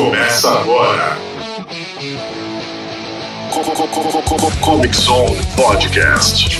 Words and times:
Começa 0.00 0.50
agora. 0.50 1.18
Comic 4.62 4.96
Zone 4.96 5.36
Podcast. 5.54 6.58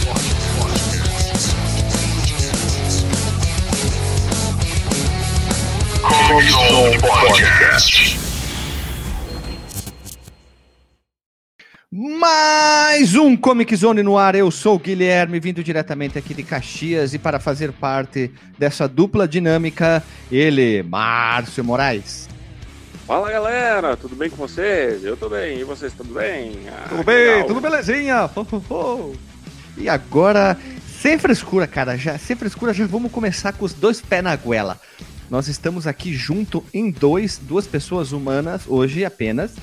Comic 6.02 6.50
Zone 6.50 6.98
Podcast. 6.98 8.20
Mais 11.90 13.14
um 13.14 13.34
Comic 13.34 13.74
Zone 13.74 14.02
no 14.02 14.18
ar. 14.18 14.34
Eu 14.34 14.50
sou 14.50 14.76
o 14.76 14.78
Guilherme, 14.78 15.40
vindo 15.40 15.64
diretamente 15.64 16.18
aqui 16.18 16.34
de 16.34 16.42
Caxias 16.42 17.14
e 17.14 17.18
para 17.18 17.40
fazer 17.40 17.72
parte 17.72 18.30
dessa 18.58 18.86
dupla 18.86 19.26
dinâmica, 19.26 20.04
ele, 20.30 20.82
Márcio 20.82 21.64
Moraes. 21.64 22.29
Fala 23.10 23.28
galera, 23.28 23.96
tudo 23.96 24.14
bem 24.14 24.30
com 24.30 24.36
vocês? 24.36 25.04
Eu 25.04 25.16
tô 25.16 25.28
bem, 25.28 25.58
e 25.58 25.64
vocês 25.64 25.92
tudo 25.92 26.14
bem? 26.14 26.52
Ah, 26.68 26.86
tudo 26.90 27.02
bem, 27.02 27.16
legal. 27.16 27.46
tudo 27.48 27.60
belezinha. 27.60 28.30
E 29.76 29.88
agora, 29.88 30.56
sem 31.02 31.18
frescura, 31.18 31.66
cara, 31.66 31.96
já 31.96 32.16
sem 32.16 32.36
frescura, 32.36 32.72
já 32.72 32.86
vamos 32.86 33.10
começar 33.10 33.52
com 33.52 33.64
os 33.64 33.74
dois 33.74 34.00
pés 34.00 34.22
na 34.22 34.36
goela. 34.36 34.80
Nós 35.28 35.48
estamos 35.48 35.88
aqui 35.88 36.14
junto 36.14 36.64
em 36.72 36.88
dois, 36.92 37.36
duas 37.36 37.66
pessoas 37.66 38.12
humanas 38.12 38.62
hoje 38.68 39.04
apenas. 39.04 39.56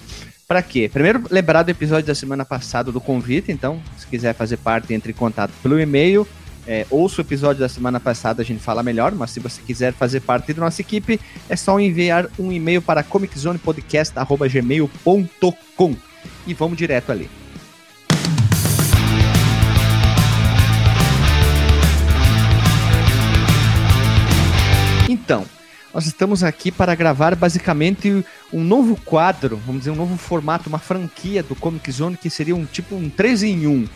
Para 0.45 0.61
quê? 0.61 0.89
Primeiro, 0.91 1.23
lembrar 1.31 1.63
do 1.63 1.71
episódio 1.71 2.05
da 2.05 2.15
semana 2.15 2.43
passada 2.43 2.91
do 2.91 2.99
convite, 2.99 3.49
então, 3.49 3.81
se 3.97 4.05
quiser 4.07 4.35
fazer 4.35 4.57
parte, 4.57 4.93
entre 4.93 5.13
em 5.13 5.15
contato 5.15 5.53
pelo 5.63 5.79
e-mail 5.79 6.27
é, 6.67 6.85
ouça 6.89 7.21
o 7.21 7.23
episódio 7.23 7.61
da 7.61 7.69
semana 7.69 7.97
passada, 7.99 8.41
a 8.41 8.45
gente 8.45 8.61
fala 8.61 8.81
melhor, 8.83 9.15
mas 9.15 9.31
se 9.31 9.39
você 9.39 9.61
quiser 9.61 9.93
fazer 9.93 10.19
parte 10.19 10.51
da 10.53 10.61
nossa 10.61 10.81
equipe, 10.81 11.17
é 11.47 11.55
só 11.55 11.79
enviar 11.79 12.27
um 12.37 12.51
e-mail 12.51 12.81
para 12.81 13.01
comiczonepodcast.gmail.com 13.03 15.95
e 16.45 16.53
vamos 16.53 16.77
direto 16.77 17.09
ali. 17.11 17.29
Então, 25.09 25.45
nós 25.93 26.05
estamos 26.05 26.43
aqui 26.43 26.69
para 26.69 26.93
gravar 26.93 27.33
basicamente 27.33 28.25
um 28.51 28.61
novo 28.61 28.99
quadro, 29.05 29.55
vamos 29.65 29.83
dizer, 29.83 29.91
um 29.91 29.95
novo 29.95 30.17
formato, 30.17 30.67
uma 30.67 30.79
franquia 30.79 31.41
do 31.41 31.55
Comic 31.55 31.89
Zone 31.89 32.17
que 32.17 32.29
seria 32.29 32.55
um 32.55 32.65
tipo 32.65 32.93
um 32.93 33.09
3 33.09 33.43
em 33.43 33.67
1 33.67 33.87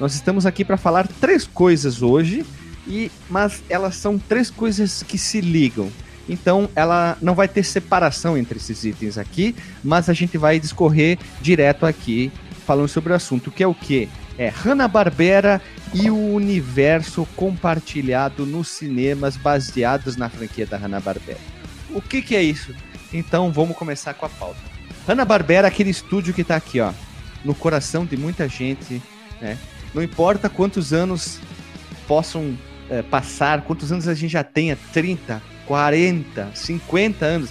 nós 0.00 0.14
estamos 0.14 0.46
aqui 0.46 0.64
para 0.64 0.76
falar 0.76 1.06
três 1.06 1.46
coisas 1.46 2.02
hoje, 2.02 2.44
e 2.86 3.10
mas 3.28 3.62
elas 3.68 3.96
são 3.96 4.18
três 4.18 4.50
coisas 4.50 5.02
que 5.02 5.18
se 5.18 5.40
ligam. 5.40 5.90
Então 6.28 6.68
ela 6.76 7.16
não 7.20 7.34
vai 7.34 7.48
ter 7.48 7.62
separação 7.62 8.36
entre 8.36 8.58
esses 8.58 8.84
itens 8.84 9.16
aqui, 9.18 9.56
mas 9.82 10.08
a 10.08 10.12
gente 10.12 10.36
vai 10.36 10.60
discorrer 10.60 11.18
direto 11.40 11.86
aqui 11.86 12.30
falando 12.66 12.88
sobre 12.88 13.12
o 13.12 13.16
assunto, 13.16 13.50
que 13.50 13.62
é 13.62 13.66
o 13.66 13.74
que? 13.74 14.08
É 14.36 14.48
Hanna-Barbera 14.48 15.60
e 15.92 16.10
o 16.10 16.34
universo 16.34 17.26
compartilhado 17.34 18.44
nos 18.44 18.68
cinemas 18.68 19.36
baseados 19.36 20.16
na 20.16 20.28
franquia 20.28 20.66
da 20.66 20.76
Hanna-Barbera. 20.76 21.40
O 21.90 22.00
que, 22.00 22.20
que 22.20 22.36
é 22.36 22.42
isso? 22.42 22.74
Então 23.12 23.50
vamos 23.50 23.76
começar 23.76 24.14
com 24.14 24.26
a 24.26 24.28
pauta. 24.28 24.60
Hanna-Barbera 25.08 25.66
aquele 25.66 25.90
estúdio 25.90 26.34
que 26.34 26.42
está 26.42 26.56
aqui, 26.56 26.78
ó, 26.78 26.92
no 27.42 27.54
coração 27.54 28.04
de 28.04 28.16
muita 28.16 28.46
gente, 28.46 29.02
né? 29.40 29.56
Não 29.98 30.04
importa 30.04 30.48
quantos 30.48 30.92
anos 30.92 31.40
possam 32.06 32.56
é, 32.88 33.02
passar, 33.02 33.62
quantos 33.62 33.90
anos 33.90 34.06
a 34.06 34.14
gente 34.14 34.30
já 34.30 34.44
tenha 34.44 34.78
30, 34.92 35.42
40, 35.66 36.50
50 36.54 37.26
anos. 37.26 37.50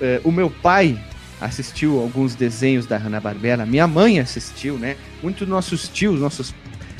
É, 0.00 0.18
o 0.24 0.32
meu 0.32 0.48
pai 0.48 0.98
assistiu 1.38 2.00
alguns 2.00 2.34
desenhos 2.34 2.86
da 2.86 2.96
Hanna-Barbera, 2.96 3.66
minha 3.66 3.86
mãe 3.86 4.18
assistiu, 4.18 4.78
né? 4.78 4.96
Muitos 5.22 5.46
nossos 5.46 5.86
tios, 5.86 6.18
nossos 6.18 6.54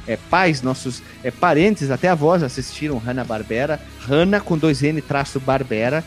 é, 0.07 0.19
pais, 0.29 0.61
nossos 0.61 1.03
é, 1.23 1.31
parentes, 1.31 1.91
até 1.91 2.11
avós 2.11 2.43
assistiram 2.43 2.99
Hanna-Barbera. 2.99 3.81
Hanna 4.07 4.39
com 4.39 4.59
dois 4.59 4.83
N 4.83 5.01
traço 5.01 5.41
Barbera. 5.41 6.05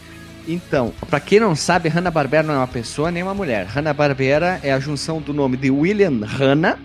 Então, 0.48 0.94
para 1.10 1.20
quem 1.20 1.40
não 1.40 1.56
sabe, 1.56 1.90
Hanna-Barbera 1.90 2.44
não 2.44 2.54
é 2.54 2.58
uma 2.58 2.68
pessoa 2.68 3.10
nem 3.10 3.24
uma 3.24 3.34
mulher. 3.34 3.66
Hanna-Barbera 3.66 4.60
é 4.62 4.72
a 4.72 4.80
junção 4.80 5.20
do 5.20 5.34
nome 5.34 5.58
de 5.58 5.72
William 5.72 6.20
Hanna 6.24 6.78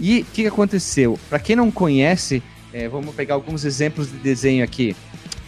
E 0.01 0.21
o 0.21 0.25
que, 0.25 0.43
que, 0.43 0.49
aconteceu? 0.49 1.19
Para 1.29 1.39
quem 1.39 1.55
não 1.55 1.71
conhece, 1.71 2.43
é, 2.73 2.89
vamos 2.89 3.15
pegar 3.15 3.35
alguns 3.35 3.65
exemplos 3.65 4.11
de 4.11 4.19
desenho 4.19 4.65
aqui. 4.65 4.97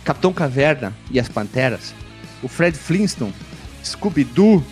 Capitão 0.05 0.33
Caverna 0.33 0.95
e 1.11 1.19
as 1.19 1.29
Panteras, 1.29 1.95
o 2.43 2.49
Fred 2.49 2.79
Flintstone, 2.79 3.35
Scooby-Doo, 3.85 4.65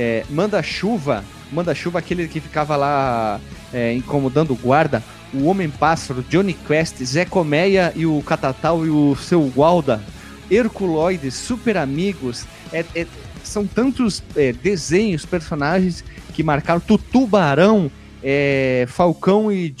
é, 0.00 0.24
Manda-Chuva, 0.30 1.22
Manda-Chuva, 1.52 1.98
aquele 1.98 2.26
que 2.26 2.40
ficava 2.40 2.74
lá 2.74 3.38
é, 3.70 3.92
incomodando 3.92 4.52
o 4.52 4.56
guarda, 4.56 5.04
o 5.34 5.44
Homem-Pássaro, 5.44 6.24
Johnny 6.26 6.54
Quest, 6.54 7.04
Zé 7.04 7.26
Colmeia 7.26 7.92
e 7.94 8.06
o 8.06 8.22
Catatal 8.22 8.86
e 8.86 8.88
o 8.88 9.14
seu 9.14 9.42
Gualda, 9.54 10.02
Herculoides, 10.50 11.34
Super 11.34 11.76
Amigos, 11.76 12.46
é, 12.72 12.82
é, 12.94 13.06
são 13.44 13.66
tantos 13.66 14.22
é, 14.34 14.54
desenhos, 14.54 15.26
personagens 15.26 16.02
que 16.32 16.42
marcaram, 16.42 16.80
Tutubarão, 16.80 17.90
é, 18.22 18.86
Falcão 18.88 19.50
e, 19.50 19.74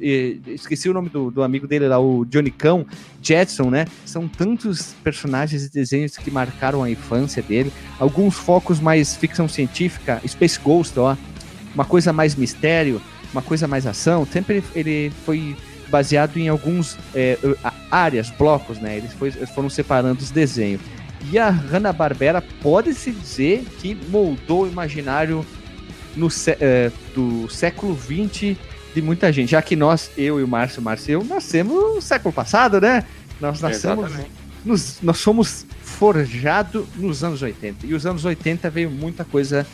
e, 0.00 0.40
esqueci 0.46 0.88
o 0.88 0.94
nome 0.94 1.08
do, 1.08 1.30
do, 1.30 1.42
amigo 1.42 1.66
dele 1.66 1.86
lá, 1.88 1.98
o 2.00 2.24
Johnny 2.24 2.50
Cão, 2.50 2.86
Jetson, 3.20 3.70
né? 3.70 3.86
São 4.04 4.26
tantos 4.26 4.94
personagens 5.04 5.64
e 5.64 5.70
desenhos 5.70 6.16
que 6.16 6.30
marcaram 6.30 6.82
a 6.82 6.90
infância 6.90 7.42
dele. 7.42 7.72
Alguns 7.98 8.34
focos 8.34 8.80
mais 8.80 9.14
ficção 9.16 9.48
científica, 9.48 10.20
Space 10.26 10.58
Ghost, 10.58 10.98
ó, 10.98 11.16
uma 11.74 11.84
coisa 11.84 12.12
mais 12.12 12.34
mistério, 12.34 13.00
uma 13.32 13.42
coisa 13.42 13.66
mais 13.68 13.86
ação. 13.86 14.26
Sempre 14.26 14.62
ele, 14.74 15.10
foi 15.24 15.56
baseado 15.88 16.38
em 16.38 16.48
alguns 16.48 16.96
é, 17.14 17.38
áreas, 17.90 18.30
blocos, 18.30 18.78
né? 18.78 18.96
Eles, 18.96 19.12
foi, 19.12 19.28
eles 19.28 19.50
foram 19.50 19.68
separando 19.68 20.20
os 20.20 20.30
desenhos. 20.30 20.80
E 21.30 21.38
a 21.38 21.50
Hanna-Barbera 21.50 22.42
pode-se 22.62 23.12
dizer 23.12 23.64
que 23.78 23.96
moldou 24.08 24.64
o 24.64 24.66
imaginário 24.66 25.44
no, 26.16 26.28
é, 26.60 26.90
do 27.14 27.48
século 27.48 27.96
XX 27.96 28.56
de 28.94 29.02
muita 29.02 29.32
gente. 29.32 29.50
Já 29.50 29.62
que 29.62 29.74
nós, 29.76 30.10
eu 30.16 30.38
e 30.40 30.42
o 30.42 30.48
Márcio, 30.48 30.80
o 30.80 30.84
Márcio 30.84 31.10
e 31.10 31.12
eu, 31.14 31.24
nascemos 31.24 31.74
no 31.94 32.02
século 32.02 32.32
passado, 32.32 32.80
né? 32.80 33.04
Nós 33.40 33.60
nascemos. 33.60 34.10
Nos, 34.64 34.98
nós 35.02 35.18
somos 35.18 35.66
forjados 35.80 36.86
nos 36.96 37.24
anos 37.24 37.42
80. 37.42 37.86
E 37.86 37.94
os 37.94 38.06
anos 38.06 38.24
80 38.24 38.70
veio 38.70 38.90
muita 38.90 39.24
coisa 39.24 39.66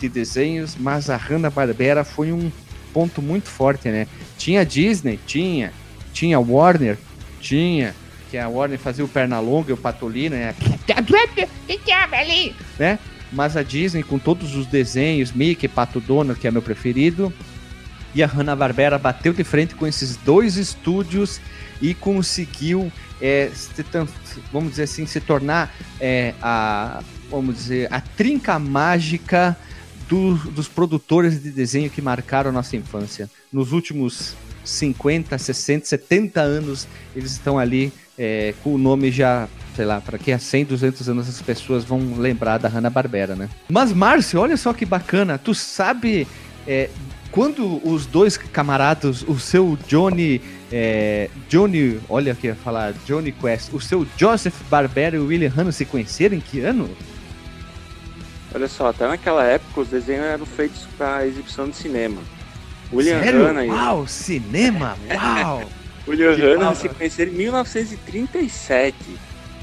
de 0.00 0.08
desenhos, 0.08 0.76
mas 0.78 1.08
a 1.08 1.16
Hanna-Barbera 1.16 2.02
foi 2.02 2.32
um 2.32 2.50
ponto 2.92 3.22
muito 3.22 3.48
forte, 3.48 3.88
né? 3.88 4.06
Tinha 4.36 4.64
Disney? 4.66 5.18
Tinha. 5.26 5.72
Tinha 6.12 6.40
Warner? 6.40 6.98
Tinha. 7.40 7.94
Que 8.30 8.38
a 8.38 8.48
Warner 8.48 8.78
fazia 8.78 9.04
o 9.04 9.08
Pernalonga 9.08 9.70
e 9.70 9.72
o 9.72 9.76
Patolino, 9.76 10.34
né? 10.34 10.54
né? 12.78 12.98
Mas 13.32 13.56
a 13.56 13.62
Disney, 13.62 14.02
com 14.02 14.18
todos 14.18 14.54
os 14.54 14.66
desenhos, 14.66 15.32
Mickey, 15.32 15.68
Pato 15.68 16.00
Donald, 16.00 16.38
que 16.38 16.46
é 16.46 16.50
meu 16.50 16.62
preferido, 16.62 17.32
e 18.14 18.22
a 18.22 18.26
Hanna-Barbera 18.26 18.98
bateu 18.98 19.32
de 19.32 19.42
frente 19.42 19.74
com 19.74 19.86
esses 19.86 20.16
dois 20.16 20.56
estúdios 20.56 21.40
e 21.80 21.94
conseguiu, 21.94 22.92
é, 23.20 23.50
se, 23.54 23.84
vamos 24.52 24.70
dizer 24.70 24.82
assim, 24.82 25.06
se 25.06 25.20
tornar 25.20 25.74
é, 25.98 26.34
a, 26.42 27.02
vamos 27.30 27.56
dizer, 27.56 27.88
a 27.90 28.00
trinca 28.00 28.58
mágica 28.58 29.56
do, 30.08 30.34
dos 30.50 30.68
produtores 30.68 31.42
de 31.42 31.50
desenho 31.50 31.88
que 31.88 32.02
marcaram 32.02 32.50
a 32.50 32.52
nossa 32.52 32.76
infância. 32.76 33.30
Nos 33.50 33.72
últimos 33.72 34.36
50, 34.64 35.38
60, 35.38 35.86
70 35.86 36.40
anos, 36.40 36.86
eles 37.16 37.32
estão 37.32 37.58
ali 37.58 37.92
é, 38.18 38.54
com 38.62 38.74
o 38.74 38.78
nome 38.78 39.10
já 39.10 39.48
sei 39.74 39.84
lá, 39.84 40.00
para 40.00 40.18
que 40.18 40.30
há 40.32 40.38
100, 40.38 40.66
200 40.66 41.08
anos 41.08 41.28
as 41.28 41.40
pessoas 41.40 41.84
vão 41.84 42.14
lembrar 42.18 42.58
da 42.58 42.68
Hanna-Barbera, 42.68 43.34
né? 43.34 43.48
Mas, 43.68 43.92
Márcio, 43.92 44.40
olha 44.40 44.56
só 44.56 44.72
que 44.72 44.84
bacana, 44.84 45.38
tu 45.38 45.54
sabe 45.54 46.26
é, 46.66 46.90
quando 47.30 47.80
os 47.88 48.04
dois 48.06 48.36
camaradas, 48.36 49.22
o 49.22 49.38
seu 49.38 49.78
Johnny, 49.88 50.40
é, 50.70 51.30
Johnny, 51.48 51.98
olha 52.08 52.32
aqui, 52.32 52.48
ia 52.48 52.54
falar 52.54 52.92
Johnny 53.06 53.32
Quest, 53.32 53.72
o 53.72 53.80
seu 53.80 54.06
Joseph 54.16 54.54
Barbera 54.68 55.16
e 55.16 55.18
o 55.18 55.26
William 55.26 55.50
Hanna 55.50 55.72
se 55.72 55.84
conheceram 55.84 56.36
em 56.36 56.40
que 56.40 56.60
ano? 56.60 56.90
Olha 58.54 58.68
só, 58.68 58.88
até 58.88 59.08
naquela 59.08 59.44
época 59.44 59.80
os 59.80 59.88
desenhos 59.88 60.26
eram 60.26 60.44
feitos 60.44 60.86
para 60.98 61.26
exibição 61.26 61.68
de 61.68 61.76
cinema. 61.76 62.20
William 62.92 63.18
Sério? 63.22 63.46
Hanna 63.46 63.64
e 63.64 63.70
Uau, 63.70 64.06
cinema, 64.06 64.96
uau! 65.10 65.64
Que 66.04 66.24
Hanna 66.42 66.60
fala. 66.64 66.74
se 66.74 66.88
conheceram 66.88 67.32
em 67.32 67.34
1937. 67.36 68.94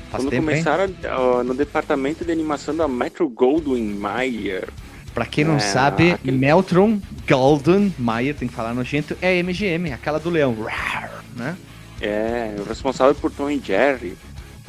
Faz 0.10 0.24
quando 0.24 0.30
tempo, 0.32 0.46
começaram 0.48 0.94
ó, 1.18 1.44
no 1.44 1.54
departamento 1.54 2.26
de 2.26 2.32
animação 2.32 2.76
da 2.76 2.88
Metro 2.88 3.28
Goldwyn 3.30 3.94
Mayer. 3.94 4.68
Pra 5.14 5.26
quem 5.26 5.44
não 5.44 5.58
É, 5.58 5.60
sabe, 5.60 6.12
aquele- 6.14 6.38
Meltron 6.38 7.00
Golden 7.28 7.94
Mayer, 8.00 8.34
tem 8.36 8.48
que 8.48 8.54
falar 8.54 8.74
nojento, 8.74 9.16
é 9.22 9.38
MGM, 9.44 9.92
aquela 9.92 10.20
do 10.20 10.30
leão, 10.30 10.56
Rar, 10.64 11.24
né? 11.36 11.56
É, 12.02 12.56
o 12.58 12.64
responsável 12.64 13.14
por 13.14 13.30
Tom 13.32 13.50
e 13.50 13.60
Jerry. 13.60 14.16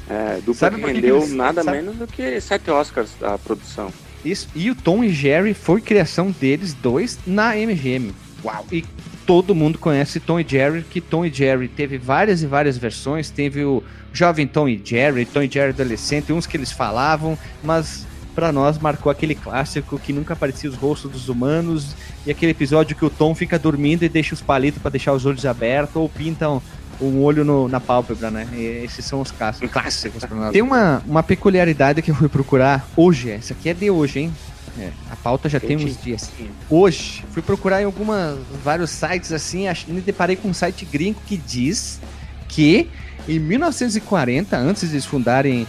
É, 0.08 0.36
dupla 0.38 0.54
Sabe 0.54 0.76
que 0.76 0.82
que 0.82 0.86
que 0.88 0.94
rendeu 0.94 1.18
eles- 1.18 1.32
nada 1.32 1.62
sabe- 1.62 1.76
menos 1.78 1.96
do 1.96 2.06
que 2.06 2.40
sete 2.40 2.70
Oscars 2.70 3.10
da 3.20 3.38
produção. 3.38 3.92
Isso. 4.24 4.48
E 4.54 4.68
o 4.70 4.74
Tom 4.74 5.04
e 5.04 5.10
Jerry 5.10 5.54
foi 5.54 5.80
criação 5.80 6.32
deles 6.32 6.74
dois 6.74 7.18
na 7.26 7.56
MGM. 7.56 8.12
Uau! 8.44 8.66
E 8.72 8.84
todo 9.30 9.54
mundo 9.54 9.78
conhece 9.78 10.18
Tom 10.18 10.40
e 10.40 10.44
Jerry, 10.48 10.82
que 10.82 11.00
Tom 11.00 11.24
e 11.24 11.32
Jerry 11.32 11.68
teve 11.68 11.96
várias 11.98 12.42
e 12.42 12.46
várias 12.48 12.76
versões. 12.76 13.30
Teve 13.30 13.64
o 13.64 13.80
Jovem 14.12 14.44
Tom 14.44 14.68
e 14.68 14.80
Jerry, 14.84 15.24
Tom 15.24 15.40
e 15.42 15.48
Jerry 15.48 15.70
adolescente, 15.70 16.32
uns 16.32 16.48
que 16.48 16.56
eles 16.56 16.72
falavam, 16.72 17.38
mas 17.62 18.04
pra 18.34 18.50
nós 18.50 18.76
marcou 18.76 19.08
aquele 19.12 19.36
clássico 19.36 20.00
que 20.00 20.12
nunca 20.12 20.32
aparecia 20.32 20.68
os 20.68 20.74
rostos 20.74 21.12
dos 21.12 21.28
humanos 21.28 21.94
e 22.26 22.30
aquele 22.32 22.50
episódio 22.50 22.96
que 22.96 23.04
o 23.04 23.10
Tom 23.10 23.32
fica 23.32 23.56
dormindo 23.56 24.02
e 24.02 24.08
deixa 24.08 24.34
os 24.34 24.40
palitos 24.42 24.82
pra 24.82 24.90
deixar 24.90 25.12
os 25.12 25.24
olhos 25.24 25.46
abertos 25.46 25.94
ou 25.94 26.08
pintam 26.08 26.60
um 27.00 27.22
olho 27.22 27.44
no- 27.44 27.68
na 27.68 27.78
pálpebra, 27.78 28.32
né? 28.32 28.48
E 28.52 28.62
esses 28.84 29.04
são 29.04 29.20
os 29.20 29.30
clássicos, 29.30 29.70
clássicos 29.70 30.24
pra 30.24 30.36
nós. 30.36 30.52
Tem 30.52 30.60
uma, 30.60 31.02
uma 31.06 31.22
peculiaridade 31.22 32.02
que 32.02 32.10
eu 32.10 32.14
fui 32.16 32.28
procurar 32.28 32.84
hoje, 32.96 33.30
essa 33.30 33.52
aqui 33.54 33.68
é 33.68 33.74
de 33.74 33.88
hoje, 33.90 34.18
hein? 34.20 34.32
É, 34.78 34.90
a 35.10 35.16
pauta 35.16 35.48
já 35.48 35.58
tem 35.58 35.76
uns 35.76 36.00
dias. 36.00 36.30
Hoje, 36.68 37.24
fui 37.32 37.42
procurar 37.42 37.82
em 37.82 37.84
algumas, 37.84 38.38
vários 38.62 38.90
sites 38.90 39.32
assim, 39.32 39.64
me 39.88 40.00
deparei 40.00 40.36
com 40.36 40.48
um 40.48 40.54
site 40.54 40.84
gringo 40.84 41.20
que 41.26 41.36
diz 41.36 42.00
que 42.48 42.88
em 43.28 43.38
1940, 43.38 44.56
antes 44.56 44.90
de 44.90 45.00
fundarem 45.00 45.66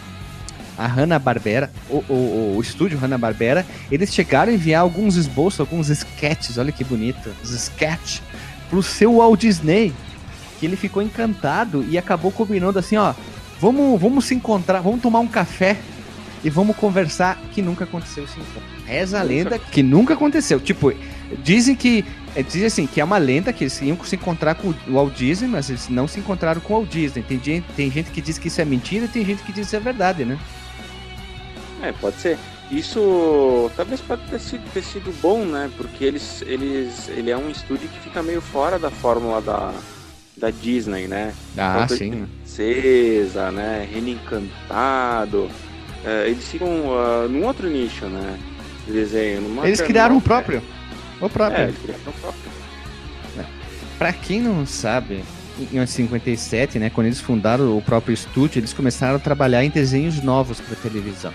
a 0.77 0.87
Hanna-Barbera, 0.87 1.71
o, 1.89 1.97
o, 2.09 2.55
o 2.57 2.61
estúdio 2.61 2.97
Hanna-Barbera, 2.97 3.65
eles 3.91 4.13
chegaram 4.13 4.51
a 4.51 4.55
enviar 4.55 4.81
alguns 4.81 5.15
esboços, 5.15 5.59
alguns 5.59 5.89
sketches, 5.89 6.57
olha 6.57 6.71
que 6.71 6.83
bonito, 6.83 7.33
os 7.43 7.51
sketches, 7.51 8.21
pro 8.69 8.81
seu 8.81 9.17
Walt 9.17 9.39
Disney, 9.39 9.93
que 10.59 10.65
ele 10.65 10.75
ficou 10.75 11.03
encantado 11.03 11.85
e 11.89 11.97
acabou 11.97 12.31
combinando 12.31 12.79
assim, 12.79 12.95
ó, 12.95 13.13
vamos, 13.59 13.99
vamos 13.99 14.25
se 14.25 14.33
encontrar, 14.33 14.81
vamos 14.81 15.01
tomar 15.01 15.19
um 15.19 15.27
café 15.27 15.77
e 16.43 16.49
vamos 16.49 16.75
conversar, 16.75 17.37
que 17.51 17.61
nunca 17.61 17.83
aconteceu 17.83 18.23
esse 18.23 18.39
encontro. 18.39 18.63
Reza 18.85 19.19
a 19.19 19.23
lenda 19.23 19.59
que 19.59 19.83
nunca 19.83 20.13
aconteceu. 20.13 20.59
Tipo, 20.59 20.93
dizem 21.43 21.75
que. 21.75 22.03
é, 22.35 22.41
Dizem 22.41 22.65
assim, 22.65 22.87
que 22.87 22.99
é 22.99 23.03
uma 23.03 23.17
lenda 23.17 23.53
que 23.53 23.63
eles 23.63 23.79
iam 23.81 23.97
se 24.03 24.15
encontrar 24.15 24.55
com 24.55 24.69
o 24.69 24.75
Walt 24.93 25.15
Disney, 25.15 25.47
mas 25.47 25.69
eles 25.69 25.87
não 25.89 26.07
se 26.07 26.19
encontraram 26.19 26.59
com 26.61 26.73
o 26.73 26.77
Walt 26.77 26.89
Disney. 26.89 27.23
Tem 27.23 27.41
gente, 27.41 27.65
tem 27.75 27.91
gente 27.91 28.09
que 28.09 28.21
diz 28.21 28.37
que 28.37 28.47
isso 28.47 28.59
é 28.59 28.65
mentira 28.65 29.05
e 29.05 29.07
tem 29.07 29.23
gente 29.23 29.43
que 29.43 29.51
diz 29.51 29.61
que 29.61 29.67
isso 29.67 29.75
é 29.75 29.79
verdade, 29.79 30.25
né? 30.25 30.39
É, 31.83 31.91
pode 31.91 32.17
ser. 32.17 32.37
Isso 32.71 33.69
talvez 33.75 33.99
pode 33.99 34.21
ter 34.29 34.39
sido, 34.39 34.63
ter 34.73 34.81
sido 34.81 35.13
bom, 35.21 35.43
né? 35.45 35.69
Porque 35.75 36.05
eles, 36.05 36.41
eles, 36.47 37.09
ele 37.09 37.29
é 37.29 37.37
um 37.37 37.49
estúdio 37.49 37.89
que 37.89 37.99
fica 37.99 38.23
meio 38.23 38.39
fora 38.39 38.79
da 38.79 38.89
fórmula 38.89 39.41
da, 39.41 39.73
da 40.37 40.49
Disney, 40.49 41.07
né? 41.07 41.33
Ah, 41.57 41.85
de 41.85 41.97
sim. 41.97 42.27
Princesa, 42.43 43.51
né? 43.51 43.87
Reino 43.91 44.09
Encantado. 44.09 45.49
É, 46.05 46.27
eles 46.27 46.47
ficam 46.47 46.67
ah, 46.97 47.27
num 47.29 47.45
outro 47.45 47.69
nicho, 47.69 48.05
né? 48.05 48.37
De 48.85 48.93
desenho. 48.93 49.59
Eles 49.63 49.81
criaram 49.81 50.17
o 50.17 50.21
próprio. 50.21 50.61
O 51.19 51.25
É, 51.25 51.29
próprio. 51.29 51.63
eles 51.63 51.77
criaram 51.77 52.01
o 52.07 52.13
próprio. 52.13 52.51
Pra 53.97 54.11
quem 54.11 54.41
não 54.41 54.65
sabe, 54.65 55.23
em 55.71 55.85
57, 55.85 56.79
né, 56.79 56.89
quando 56.89 57.05
eles 57.05 57.19
fundaram 57.19 57.77
o 57.77 57.81
próprio 57.83 58.15
estúdio, 58.15 58.59
eles 58.59 58.73
começaram 58.73 59.17
a 59.17 59.19
trabalhar 59.19 59.63
em 59.63 59.69
desenhos 59.69 60.23
novos 60.23 60.59
para 60.59 60.75
televisão. 60.75 61.31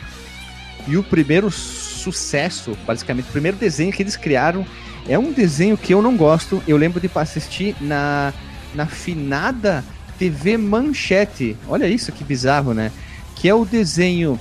E 0.89 0.97
o 0.97 1.03
primeiro 1.05 1.49
sucesso, 1.49 2.77
basicamente, 2.85 3.29
o 3.29 3.33
primeiro 3.33 3.57
desenho 3.57 3.93
que 3.93 4.03
eles 4.03 4.17
criaram 4.17 4.67
é 5.09 5.17
um 5.17 5.31
desenho 5.31 5.77
que 5.77 5.95
eu 5.95 6.03
não 6.03 6.17
gosto. 6.17 6.61
Eu 6.67 6.77
lembro 6.77 7.01
de 7.01 7.09
assistir 7.15 7.77
na, 7.81 8.33
na 8.75 8.87
finada 8.87 9.85
TV 10.19 10.57
Manchete. 10.57 11.57
Olha 11.69 11.87
isso 11.87 12.11
que 12.11 12.25
bizarro, 12.25 12.75
né? 12.75 12.91
Que 13.37 13.49
é 13.49 13.55
o 13.55 13.65
desenho 13.65 14.41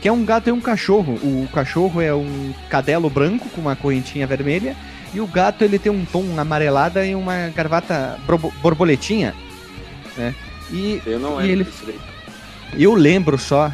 que 0.00 0.08
é 0.08 0.12
um 0.12 0.24
gato 0.24 0.48
e 0.48 0.52
um 0.52 0.60
cachorro. 0.60 1.14
O 1.22 1.48
cachorro 1.52 2.00
é 2.00 2.14
um 2.14 2.52
cadelo 2.68 3.08
branco 3.10 3.48
com 3.50 3.60
uma 3.60 3.76
correntinha 3.76 4.26
vermelha 4.26 4.76
e 5.12 5.20
o 5.20 5.26
gato 5.26 5.62
ele 5.64 5.78
tem 5.78 5.90
um 5.92 6.04
tom 6.04 6.38
amarelada 6.38 7.04
e 7.04 7.14
uma 7.14 7.48
gravata 7.54 8.18
borbo- 8.26 8.52
borboletinha, 8.62 9.34
né? 10.16 10.34
E 10.72 11.02
Eu 11.04 11.18
não 11.18 11.40
E 11.42 11.46
lembro 11.54 11.72
ele- 11.86 11.98
eu 12.78 12.94
lembro 12.94 13.36
só, 13.36 13.72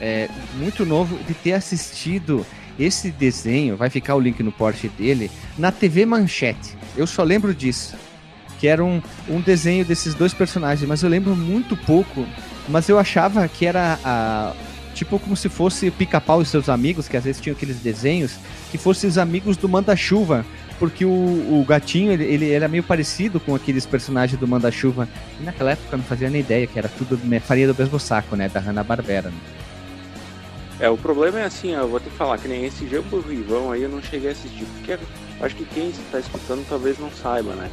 é, 0.00 0.28
muito 0.58 0.84
novo, 0.84 1.18
de 1.26 1.32
ter 1.34 1.52
assistido 1.54 2.44
esse 2.78 3.10
desenho, 3.10 3.74
vai 3.76 3.88
ficar 3.88 4.14
o 4.14 4.20
link 4.20 4.42
no 4.42 4.52
porte 4.52 4.86
dele, 4.88 5.30
na 5.56 5.72
TV 5.72 6.04
Manchete. 6.04 6.76
Eu 6.96 7.06
só 7.06 7.22
lembro 7.22 7.54
disso. 7.54 7.96
Que 8.58 8.68
era 8.68 8.82
um, 8.82 9.02
um 9.28 9.38
desenho 9.40 9.84
desses 9.84 10.14
dois 10.14 10.32
personagens, 10.32 10.88
mas 10.88 11.02
eu 11.02 11.10
lembro 11.10 11.36
muito 11.36 11.76
pouco. 11.76 12.26
Mas 12.66 12.88
eu 12.88 12.98
achava 12.98 13.46
que 13.48 13.66
era 13.66 13.98
a. 14.02 14.54
Tipo 14.96 15.18
como 15.18 15.36
se 15.36 15.50
fosse 15.50 15.90
Pica-Pau 15.90 16.40
e 16.40 16.46
seus 16.46 16.70
amigos, 16.70 17.06
que 17.06 17.18
às 17.18 17.24
vezes 17.24 17.38
tinham 17.38 17.54
aqueles 17.54 17.76
desenhos, 17.76 18.38
que 18.70 18.78
fossem 18.78 19.10
os 19.10 19.18
amigos 19.18 19.54
do 19.58 19.68
Manda-Chuva. 19.68 20.42
Porque 20.78 21.04
o, 21.04 21.10
o 21.10 21.64
gatinho, 21.68 22.12
ele, 22.12 22.24
ele 22.24 22.50
era 22.50 22.66
meio 22.66 22.82
parecido 22.82 23.38
com 23.38 23.54
aqueles 23.54 23.84
personagens 23.84 24.40
do 24.40 24.48
Manda-Chuva. 24.48 25.06
E 25.38 25.44
naquela 25.44 25.72
época 25.72 25.88
eu 25.92 25.98
não 25.98 26.04
fazia 26.06 26.30
nem 26.30 26.40
ideia 26.40 26.66
que 26.66 26.78
era 26.78 26.88
tudo 26.88 27.18
me- 27.22 27.38
farinha 27.40 27.68
do 27.68 27.74
mesmo 27.78 28.00
saco, 28.00 28.34
né? 28.36 28.48
Da 28.48 28.58
Hanna-Barbera. 28.58 29.28
Né? 29.28 29.36
É, 30.80 30.88
o 30.88 30.96
problema 30.96 31.40
é 31.40 31.44
assim, 31.44 31.72
eu 31.72 31.88
vou 31.88 32.00
te 32.00 32.08
falar 32.10 32.38
que 32.38 32.48
nem 32.48 32.64
esse 32.64 32.88
Jambo 32.88 33.20
Rivão 33.20 33.72
aí 33.72 33.82
eu 33.82 33.88
não 33.90 34.02
cheguei 34.02 34.30
a 34.30 34.32
assistir, 34.32 34.64
porque 34.76 34.98
acho 35.42 35.56
que 35.56 35.64
quem 35.66 35.90
está 35.90 36.18
escutando 36.20 36.66
talvez 36.68 36.98
não 36.98 37.10
saiba, 37.10 37.54
né? 37.54 37.70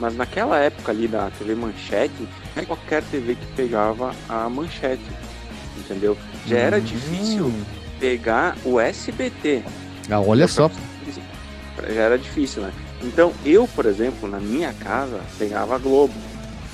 Mas 0.00 0.16
naquela 0.16 0.56
época 0.58 0.92
ali 0.92 1.06
da 1.06 1.30
TV 1.30 1.54
Manchete, 1.56 2.28
é 2.56 2.62
qualquer 2.62 3.02
TV 3.04 3.34
que 3.34 3.46
pegava 3.54 4.14
a 4.28 4.48
manchete, 4.48 5.02
entendeu? 5.76 6.16
Já 6.46 6.56
era 6.58 6.78
Hum. 6.78 6.80
difícil 6.80 7.52
pegar 7.98 8.56
o 8.64 8.80
SBT. 8.80 9.62
Ah, 10.10 10.20
olha 10.20 10.48
só. 10.48 10.70
Já 11.88 12.02
era 12.02 12.18
difícil, 12.18 12.62
né? 12.62 12.72
Então 13.02 13.32
eu, 13.44 13.66
por 13.68 13.86
exemplo, 13.86 14.28
na 14.28 14.38
minha 14.38 14.72
casa, 14.74 15.20
pegava 15.38 15.74
a 15.74 15.78
Globo. 15.78 16.14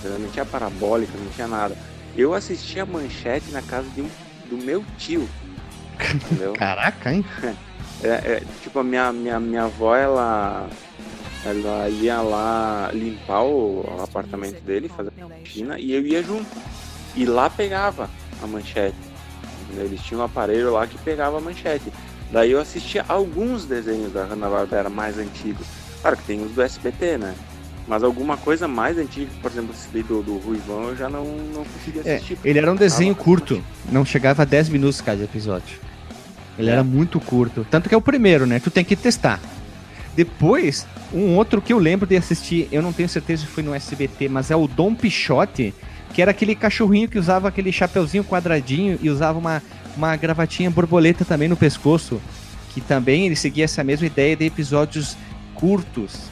Não 0.02 0.28
tinha 0.30 0.44
parabólica, 0.44 1.12
não 1.18 1.30
tinha 1.32 1.48
nada. 1.48 1.76
Eu 2.16 2.32
assistia 2.32 2.82
a 2.84 2.86
manchete 2.86 3.50
na 3.50 3.60
casa 3.62 3.88
de 3.94 4.02
um, 4.02 4.08
do 4.48 4.56
meu 4.56 4.84
tio. 4.98 5.28
Entendeu? 6.14 6.52
Caraca, 6.58 7.12
hein? 7.12 7.24
É, 8.02 8.08
é, 8.08 8.42
tipo, 8.62 8.78
a 8.78 8.84
minha, 8.84 9.12
minha, 9.12 9.40
minha 9.40 9.64
avó, 9.64 9.96
ela, 9.96 10.68
ela 11.44 11.88
ia 11.88 12.20
lá 12.20 12.90
limpar 12.92 13.42
o, 13.42 13.80
o 13.80 14.02
apartamento 14.02 14.62
dele, 14.64 14.88
fazer 14.88 15.10
faxina, 15.44 15.78
e 15.78 15.92
eu 15.92 16.06
ia 16.06 16.22
junto. 16.22 16.46
E 17.14 17.24
lá 17.24 17.48
pegava 17.50 18.08
a 18.42 18.46
manchete. 18.46 18.96
Entendeu? 19.76 19.86
Eles 19.92 20.00
tinham 20.04 20.20
um 20.20 20.24
aparelho 20.24 20.72
lá 20.72 20.86
que 20.86 20.98
pegava 20.98 21.38
a 21.38 21.40
manchete. 21.40 21.92
Daí 22.32 22.50
eu 22.50 22.60
assistia 22.60 23.04
alguns 23.08 23.64
desenhos 23.64 24.12
da 24.12 24.24
Hanna-Barbera 24.24 24.88
mais 24.90 25.18
antigos. 25.18 25.66
Claro 26.00 26.16
que 26.16 26.24
tem 26.24 26.42
os 26.44 26.52
do 26.52 26.62
SBT, 26.62 27.18
né? 27.18 27.34
Mas 27.86 28.02
alguma 28.02 28.36
coisa 28.36 28.66
mais 28.66 28.98
antiga, 28.98 29.30
por 29.40 29.48
exemplo, 29.50 29.70
esse 29.72 29.88
daí 29.92 30.02
do, 30.02 30.20
do 30.22 30.38
Ruivão, 30.38 30.88
eu 30.88 30.96
já 30.96 31.08
não, 31.08 31.24
não 31.24 31.64
consegui 31.64 32.00
É, 32.04 32.16
assistir. 32.16 32.36
ele 32.44 32.58
era 32.58 32.72
um 32.72 32.74
desenho 32.74 33.14
curto, 33.14 33.62
não 33.92 34.04
chegava 34.04 34.42
a 34.42 34.44
10 34.44 34.70
minutos 34.70 35.00
cada 35.00 35.22
episódio. 35.22 35.78
Ele 36.58 36.68
É. 36.68 36.72
era 36.72 36.82
muito 36.82 37.20
curto. 37.20 37.64
Tanto 37.70 37.88
que 37.88 37.94
é 37.94 37.98
o 37.98 38.00
primeiro, 38.02 38.44
né? 38.44 38.58
Tu 38.58 38.70
tem 38.72 38.84
que 38.84 38.96
testar. 38.96 39.40
Depois, 40.16 40.86
um 41.12 41.36
outro 41.36 41.60
que 41.62 41.72
eu 41.72 41.78
lembro 41.78 42.06
de 42.08 42.16
assistir, 42.16 42.68
eu 42.72 42.82
não 42.82 42.92
tenho 42.92 43.08
certeza 43.08 43.42
se 43.42 43.48
foi 43.48 43.62
no 43.62 43.74
SBT, 43.74 44.28
mas 44.28 44.50
é 44.50 44.56
o 44.56 44.66
Dom 44.66 44.94
Pichote, 44.94 45.72
que 46.12 46.22
era 46.22 46.30
aquele 46.30 46.54
cachorrinho 46.54 47.08
que 47.08 47.18
usava 47.18 47.48
aquele 47.48 47.72
chapeuzinho 47.72 48.24
quadradinho 48.24 48.98
e 49.02 49.10
usava 49.10 49.38
uma, 49.38 49.62
uma 49.96 50.16
gravatinha 50.16 50.70
borboleta 50.70 51.24
também 51.24 51.48
no 51.48 51.56
pescoço. 51.56 52.20
Que 52.72 52.80
também 52.80 53.26
ele 53.26 53.36
seguia 53.36 53.64
essa 53.64 53.82
mesma 53.82 54.06
ideia 54.06 54.36
de 54.36 54.44
episódios 54.44 55.16
curtos. 55.54 56.30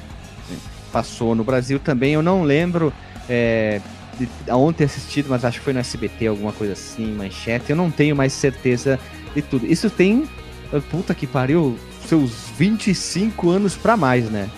Passou 0.92 1.34
no 1.34 1.42
Brasil 1.42 1.78
também, 1.78 2.12
eu 2.12 2.22
não 2.22 2.42
lembro 2.42 2.92
é, 3.28 3.80
de 4.18 4.28
aonde 4.48 4.78
ter 4.78 4.84
assistido, 4.84 5.26
mas 5.28 5.44
acho 5.44 5.58
que 5.58 5.64
foi 5.64 5.72
no 5.72 5.80
SBT, 5.80 6.26
alguma 6.26 6.52
coisa 6.52 6.74
assim, 6.74 7.12
manchete. 7.12 7.70
Eu 7.70 7.76
não 7.76 7.90
tenho 7.90 8.14
mais 8.14 8.32
certeza 8.32 8.98
de 9.34 9.42
tudo. 9.42 9.66
Isso 9.66 9.90
tem, 9.90 10.28
ah, 10.72 10.80
puta 10.90 11.14
que 11.14 11.26
pariu, 11.26 11.78
seus 12.06 12.48
25 12.56 13.50
anos 13.50 13.76
pra 13.76 13.96
mais, 13.96 14.30
né? 14.30 14.48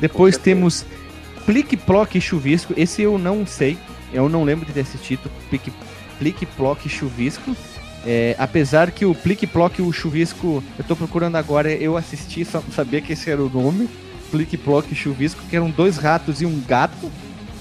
Depois 0.00 0.36
temos 0.36 0.84
Plique 1.46 1.76
Plock 1.76 2.16
e 2.16 2.20
Chuvisco. 2.20 2.74
Esse 2.76 3.02
eu 3.02 3.18
não 3.18 3.46
sei, 3.46 3.78
eu 4.12 4.28
não 4.28 4.44
lembro 4.44 4.66
de 4.66 4.72
ter 4.72 4.80
assistido 4.80 5.30
Plique, 5.48 5.72
Plique 6.18 6.46
Plock 6.46 6.86
e 6.86 6.90
Chuvisco. 6.90 7.56
É, 8.04 8.34
apesar 8.38 8.90
que 8.90 9.04
o 9.04 9.14
Plique 9.14 9.46
Plock 9.46 9.80
e 9.80 9.84
o 9.84 9.92
Chuvisco, 9.92 10.62
eu 10.76 10.84
tô 10.84 10.96
procurando 10.96 11.36
agora, 11.36 11.70
eu 11.70 11.96
assisti, 11.96 12.44
só 12.44 12.60
sabia 12.74 13.00
que 13.00 13.12
esse 13.12 13.30
era 13.30 13.42
o 13.42 13.48
nome. 13.48 13.88
Plique 14.30 14.56
Plock 14.56 14.92
e 14.92 14.96
Chuvisco, 14.96 15.42
que 15.48 15.54
eram 15.54 15.70
dois 15.70 15.96
ratos 15.98 16.40
e 16.40 16.46
um 16.46 16.60
gato. 16.66 17.10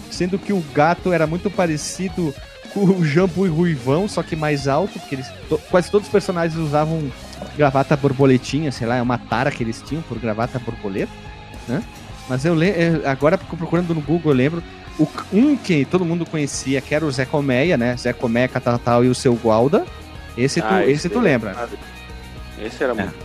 Sendo 0.10 0.38
que 0.40 0.52
o 0.52 0.64
gato 0.74 1.14
era 1.14 1.26
muito 1.28 1.50
parecido 1.50 2.34
com 2.74 2.86
o 2.86 3.06
Jambu 3.06 3.46
e 3.46 3.50
Ruivão, 3.50 4.08
só 4.08 4.24
que 4.24 4.36
mais 4.36 4.68
alto, 4.68 5.00
porque 5.00 5.16
eles, 5.16 5.28
to- 5.48 5.60
quase 5.70 5.92
todos 5.92 6.08
os 6.08 6.12
personagens 6.12 6.58
usavam 6.60 7.12
gravata 7.58 7.96
borboletinha, 7.98 8.72
sei 8.72 8.88
lá, 8.88 8.96
é 8.96 9.02
uma 9.02 9.18
tara 9.18 9.52
que 9.52 9.64
eles 9.64 9.82
tinham 9.86 10.02
por 10.04 10.18
gravata 10.18 10.58
borboleta, 10.60 11.12
né? 11.68 11.84
Mas 12.30 12.46
eu 12.46 12.54
lembro, 12.54 13.08
agora 13.08 13.38
procurando 13.38 13.94
no 13.94 14.02
Google, 14.02 14.32
eu 14.32 14.38
lembro, 14.38 14.64
o, 15.00 15.08
um 15.34 15.56
que 15.56 15.86
todo 15.86 16.06
mundo 16.06 16.26
conhecia, 16.26 16.82
que 16.82 16.94
era 16.94 17.06
o 17.06 17.12
Zé 17.12 17.26
Colmeia, 17.26 17.78
né? 17.78 17.96
Zé 17.98 18.14
Colmeia, 18.14 18.48
Catatal 18.48 19.04
e 19.04 19.10
o 19.10 19.16
seu 19.16 19.34
Gualda. 19.36 19.86
Esse, 20.38 20.62
tu, 20.62 20.68
Ah, 20.70 20.86
esse 20.86 21.10
tu 21.10 21.16
daí 21.16 21.24
lembra? 21.24 21.70
Esse 22.60 22.84
era 22.84 22.94
É. 22.94 22.96
muito. 22.96 23.16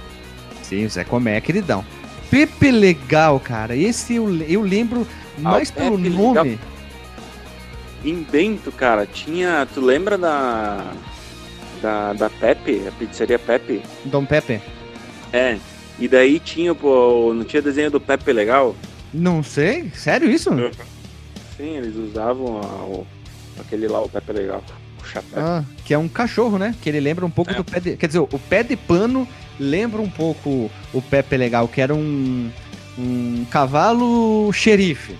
Sim, 0.62 0.84
o 0.84 0.90
Zé 0.90 1.04
Colmeia, 1.04 1.40
queridão. 1.40 1.84
Pepe 2.30 2.70
Legal, 2.72 3.38
cara. 3.38 3.76
Esse 3.76 4.14
eu, 4.16 4.28
eu 4.48 4.60
lembro 4.62 5.06
mais 5.38 5.70
Pepe 5.70 5.84
pelo 5.84 5.96
Legal. 5.96 6.34
nome. 6.34 6.58
Em 8.04 8.22
Bento, 8.22 8.70
cara, 8.72 9.06
tinha. 9.06 9.66
Tu 9.72 9.80
lembra 9.80 10.16
da. 10.18 10.92
Da, 11.82 12.12
da 12.14 12.30
Pepe, 12.30 12.82
a 12.88 12.92
pizzaria 12.92 13.38
Pepe? 13.38 13.82
Dom 14.04 14.24
Pepe. 14.24 14.60
É. 15.32 15.58
E 15.98 16.08
daí 16.08 16.40
tinha, 16.40 16.74
pô, 16.74 17.32
não 17.34 17.44
tinha 17.44 17.60
desenho 17.62 17.90
do 17.90 18.00
Pepe 18.00 18.32
legal? 18.32 18.74
Não 19.12 19.42
sei, 19.42 19.90
sério 19.94 20.30
isso? 20.30 20.50
Sim, 21.56 21.76
eles 21.76 21.96
usavam 21.96 22.58
a- 22.60 22.84
o, 22.84 23.06
aquele 23.60 23.88
lá, 23.88 24.00
o 24.02 24.08
Pepe 24.08 24.32
legal. 24.32 24.62
O 25.02 25.06
chapéu. 25.06 25.42
Ah, 25.42 25.64
que 25.84 25.94
é 25.94 25.98
um 25.98 26.08
cachorro, 26.08 26.58
né? 26.58 26.74
Que 26.82 26.88
ele 26.88 27.00
lembra 27.00 27.24
um 27.24 27.30
pouco 27.30 27.50
É. 27.52 27.54
do 27.54 27.64
pé 27.64 27.80
de. 27.80 27.96
Quer 27.96 28.06
dizer, 28.08 28.18
o 28.20 28.26
pé 28.48 28.62
de 28.62 28.76
pano 28.76 29.26
lembra 29.58 30.00
um 30.02 30.10
pouco 30.10 30.70
o 30.92 31.02
Pepe 31.02 31.36
Legal, 31.36 31.66
que 31.68 31.80
era 31.80 31.94
um, 31.94 32.50
um 32.98 33.44
cavalo 33.50 34.52
xerife. 34.52 35.14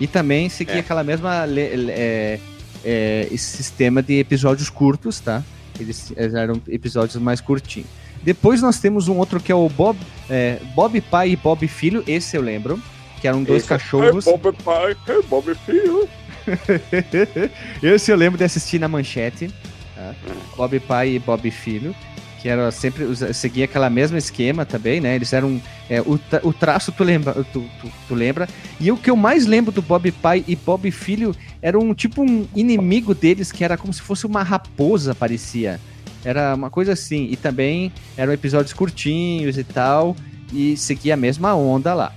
E 0.00 0.06
também 0.06 0.48
seguia 0.48 0.76
É. 0.76 0.78
aquela 0.80 1.02
mesma 1.04 1.44
é, 1.48 2.38
é, 2.84 3.28
sistema 3.36 4.02
de 4.02 4.18
episódios 4.18 4.68
curtos, 4.68 5.20
tá? 5.20 5.42
Eles 5.80 6.12
eram 6.16 6.60
episódios 6.68 7.16
mais 7.16 7.40
curtinhos. 7.40 7.88
Depois 8.22 8.62
nós 8.62 8.78
temos 8.78 9.08
um 9.08 9.16
outro 9.18 9.40
que 9.40 9.50
é 9.52 9.54
o 9.54 9.68
Bob, 9.68 9.98
é, 10.30 10.58
Bob 10.74 11.00
Pai 11.00 11.30
e 11.30 11.36
Bob 11.36 11.66
Filho, 11.68 12.02
esse 12.06 12.36
eu 12.36 12.42
lembro, 12.42 12.80
que 13.24 13.28
eram 13.28 13.42
dois 13.42 13.60
Esse- 13.62 13.68
cachorros. 13.70 14.26
É 14.26 14.30
Bob 14.36 14.54
pai, 14.62 14.94
é 15.08 15.22
Bob 15.22 15.54
filho. 15.64 16.06
Esse 17.82 18.10
eu 18.10 18.16
lembro 18.18 18.36
de 18.36 18.44
assistir 18.44 18.78
na 18.78 18.86
manchete. 18.86 19.50
tá? 19.96 20.14
Bob 20.58 20.78
Pai 20.80 21.12
e 21.14 21.18
Bob 21.18 21.50
Filho. 21.50 21.94
Que 22.42 22.50
era 22.50 22.70
sempre. 22.70 23.06
Seguia 23.32 23.64
aquela 23.64 23.88
mesma 23.88 24.18
esquema 24.18 24.66
também, 24.66 25.00
né? 25.00 25.14
Eles 25.16 25.32
eram. 25.32 25.58
é, 25.88 26.02
o, 26.02 26.20
o 26.42 26.52
traço 26.52 26.92
tu 26.92 27.02
lembra, 27.02 27.32
tu, 27.50 27.64
tu- 27.80 27.90
tu 28.06 28.14
lembra. 28.14 28.46
E 28.78 28.92
o 28.92 28.96
que 28.98 29.08
eu 29.08 29.16
mais 29.16 29.46
lembro 29.46 29.72
do 29.72 29.80
Bob 29.80 30.12
Pai 30.12 30.44
e 30.46 30.54
Bob 30.54 30.90
Filho 30.90 31.34
era 31.62 31.78
um 31.78 31.94
tipo 31.94 32.20
um 32.22 32.46
inimigo 32.54 33.14
deles 33.14 33.50
que 33.50 33.64
era 33.64 33.78
como 33.78 33.90
se 33.94 34.02
fosse 34.02 34.26
uma 34.26 34.42
raposa, 34.42 35.14
parecia. 35.14 35.80
Era 36.22 36.54
uma 36.54 36.68
coisa 36.68 36.92
assim. 36.92 37.28
E 37.30 37.36
também 37.36 37.90
eram 38.18 38.34
episódios 38.34 38.74
curtinhos 38.74 39.56
e 39.56 39.64
tal. 39.64 40.14
E 40.52 40.76
seguia 40.76 41.14
a 41.14 41.16
mesma 41.16 41.54
onda 41.54 41.94
lá. 41.94 42.12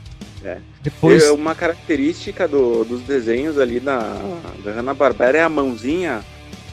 É. 0.47 0.57
Depois. 0.81 1.23
É, 1.23 1.31
Uma 1.31 1.53
característica 1.53 2.47
do- 2.47 2.83
dos 2.85 3.01
desenhos 3.01 3.59
ali 3.59 3.79
da, 3.79 3.99
da 4.63 4.71
Hanna-Barbera 4.71 5.37
é 5.39 5.43
a 5.43 5.49
mãozinha 5.49 6.21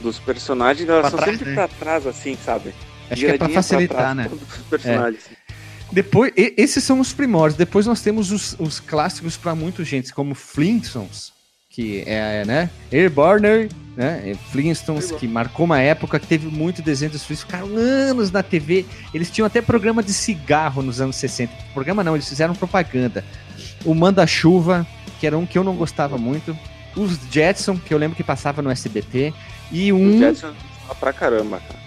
dos 0.01 0.17
personagens, 0.19 0.87
elas 0.87 1.01
Pra 1.01 1.09
são 1.11 1.19
trás, 1.19 1.37
sempre 1.37 1.49
né? 1.49 1.55
pra 1.55 1.67
trás, 1.67 2.07
assim, 2.07 2.37
sabe? 2.43 2.73
Acho 3.09 3.21
que 3.21 3.27
é 3.27 3.37
pra 3.37 3.49
facilitar, 3.49 3.97
trás, 3.97 4.15
né? 4.17 4.27
todos 4.29 4.43
os 4.57 4.63
personagens. 4.69 5.23
Depois, 5.91 6.31
e- 6.37 6.53
esses 6.57 6.83
são 6.83 6.99
os 6.99 7.11
primórdios. 7.13 7.57
Depois 7.57 7.85
nós 7.85 8.01
temos 8.01 8.31
os, 8.31 8.55
os 8.59 8.79
clássicos 8.79 9.35
para 9.37 9.53
muita 9.53 9.83
gente, 9.83 10.13
como 10.13 10.33
Flintstones, 10.33 11.31
que 11.69 12.03
é, 12.07 12.43
né? 12.45 12.69
Airborne, 12.91 13.69
né? 13.95 14.31
é 14.31 14.35
Flintstones, 14.51 15.11
que 15.11 15.27
marcou 15.27 15.65
uma 15.65 15.79
época 15.79 16.19
que 16.19 16.27
teve 16.27 16.47
muito 16.47 16.81
desenho 16.81 17.11
dos 17.11 17.23
Flintstones, 17.23 17.61
ficaram 17.67 17.77
anos 17.77 18.31
na 18.31 18.41
TV. 18.41 18.85
Eles 19.13 19.29
tinham 19.29 19.45
até 19.45 19.61
programa 19.61 20.01
de 20.01 20.13
cigarro 20.13 20.81
nos 20.81 20.99
anos 21.01 21.15
60. 21.17 21.51
Programa 21.73 22.03
não, 22.03 22.15
eles 22.15 22.27
fizeram 22.27 22.55
propaganda. 22.55 23.23
O 23.85 23.93
Manda-Chuva, 23.93 24.85
que 25.19 25.27
era 25.27 25.37
um 25.37 25.45
que 25.45 25.57
eu 25.57 25.63
não 25.63 25.75
gostava 25.75 26.17
muito. 26.17 26.57
Os 26.95 27.19
Jetson, 27.29 27.77
que 27.77 27.93
eu 27.93 27.97
lembro 27.97 28.15
que 28.15 28.23
passava 28.23 28.61
no 28.61 28.69
SBT. 28.69 29.33
E 29.71 29.93
um 29.93 30.17
Jetson 30.19 30.53
fala 30.81 30.95
pra 30.95 31.13
caramba, 31.13 31.59
cara. 31.59 31.79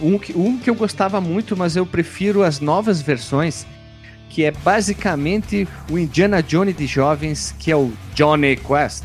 um 0.00 0.18
que, 0.18 0.32
um 0.36 0.58
que 0.58 0.68
eu 0.68 0.74
gostava 0.74 1.20
muito, 1.20 1.56
mas 1.56 1.76
eu 1.76 1.86
prefiro 1.86 2.42
as 2.42 2.60
novas 2.60 3.00
versões, 3.00 3.66
que 4.28 4.44
é 4.44 4.50
basicamente 4.50 5.66
o 5.90 5.98
Indiana 5.98 6.42
Jones 6.42 6.76
de 6.76 6.86
jovens, 6.86 7.54
que 7.58 7.70
é 7.70 7.76
o 7.76 7.92
Johnny 8.14 8.56
Quest. 8.56 9.04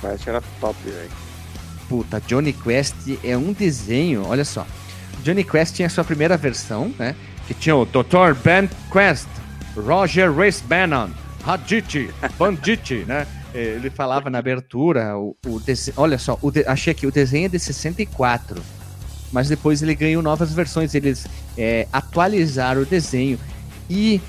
Quest 0.00 0.26
era 0.26 0.42
top, 0.60 0.76
velho. 0.84 1.10
Puta, 1.88 2.20
Johnny 2.26 2.52
Quest 2.52 2.94
é 3.22 3.36
um 3.36 3.52
desenho, 3.52 4.24
olha 4.26 4.44
só. 4.44 4.66
Johnny 5.22 5.44
Quest 5.44 5.74
tinha 5.76 5.86
a 5.86 5.90
sua 5.90 6.04
primeira 6.04 6.36
versão, 6.36 6.92
né? 6.98 7.14
Que 7.46 7.54
tinha 7.54 7.76
o 7.76 7.84
Dr. 7.84 8.34
Ben 8.44 8.68
Quest, 8.92 9.28
Roger 9.76 10.32
Race 10.34 10.62
Bannon, 10.64 11.08
Haditi, 11.44 12.10
Banditi, 12.38 13.04
né? 13.06 13.26
Eh, 13.54 13.76
Ele 13.76 13.88
falava 13.90 14.28
na 14.28 14.38
abertura, 14.38 15.16
o, 15.16 15.36
o 15.46 15.60
dese- 15.60 15.92
olha 15.96 16.18
só, 16.18 16.38
de- 16.52 16.64
achei 16.66 16.90
aqui, 16.90 17.06
o 17.06 17.12
desenho 17.12 17.46
é 17.46 17.48
de 17.48 17.58
64, 17.58 18.60
mas 19.32 19.48
depois 19.48 19.80
ele 19.82 19.94
ganhou 19.94 20.22
novas 20.22 20.52
versões, 20.52 20.94
eles 20.94 21.26
eh, 21.56 21.86
atualizaram 21.92 22.82
o 22.82 22.84
desenho 22.86 23.38
e 23.88 24.20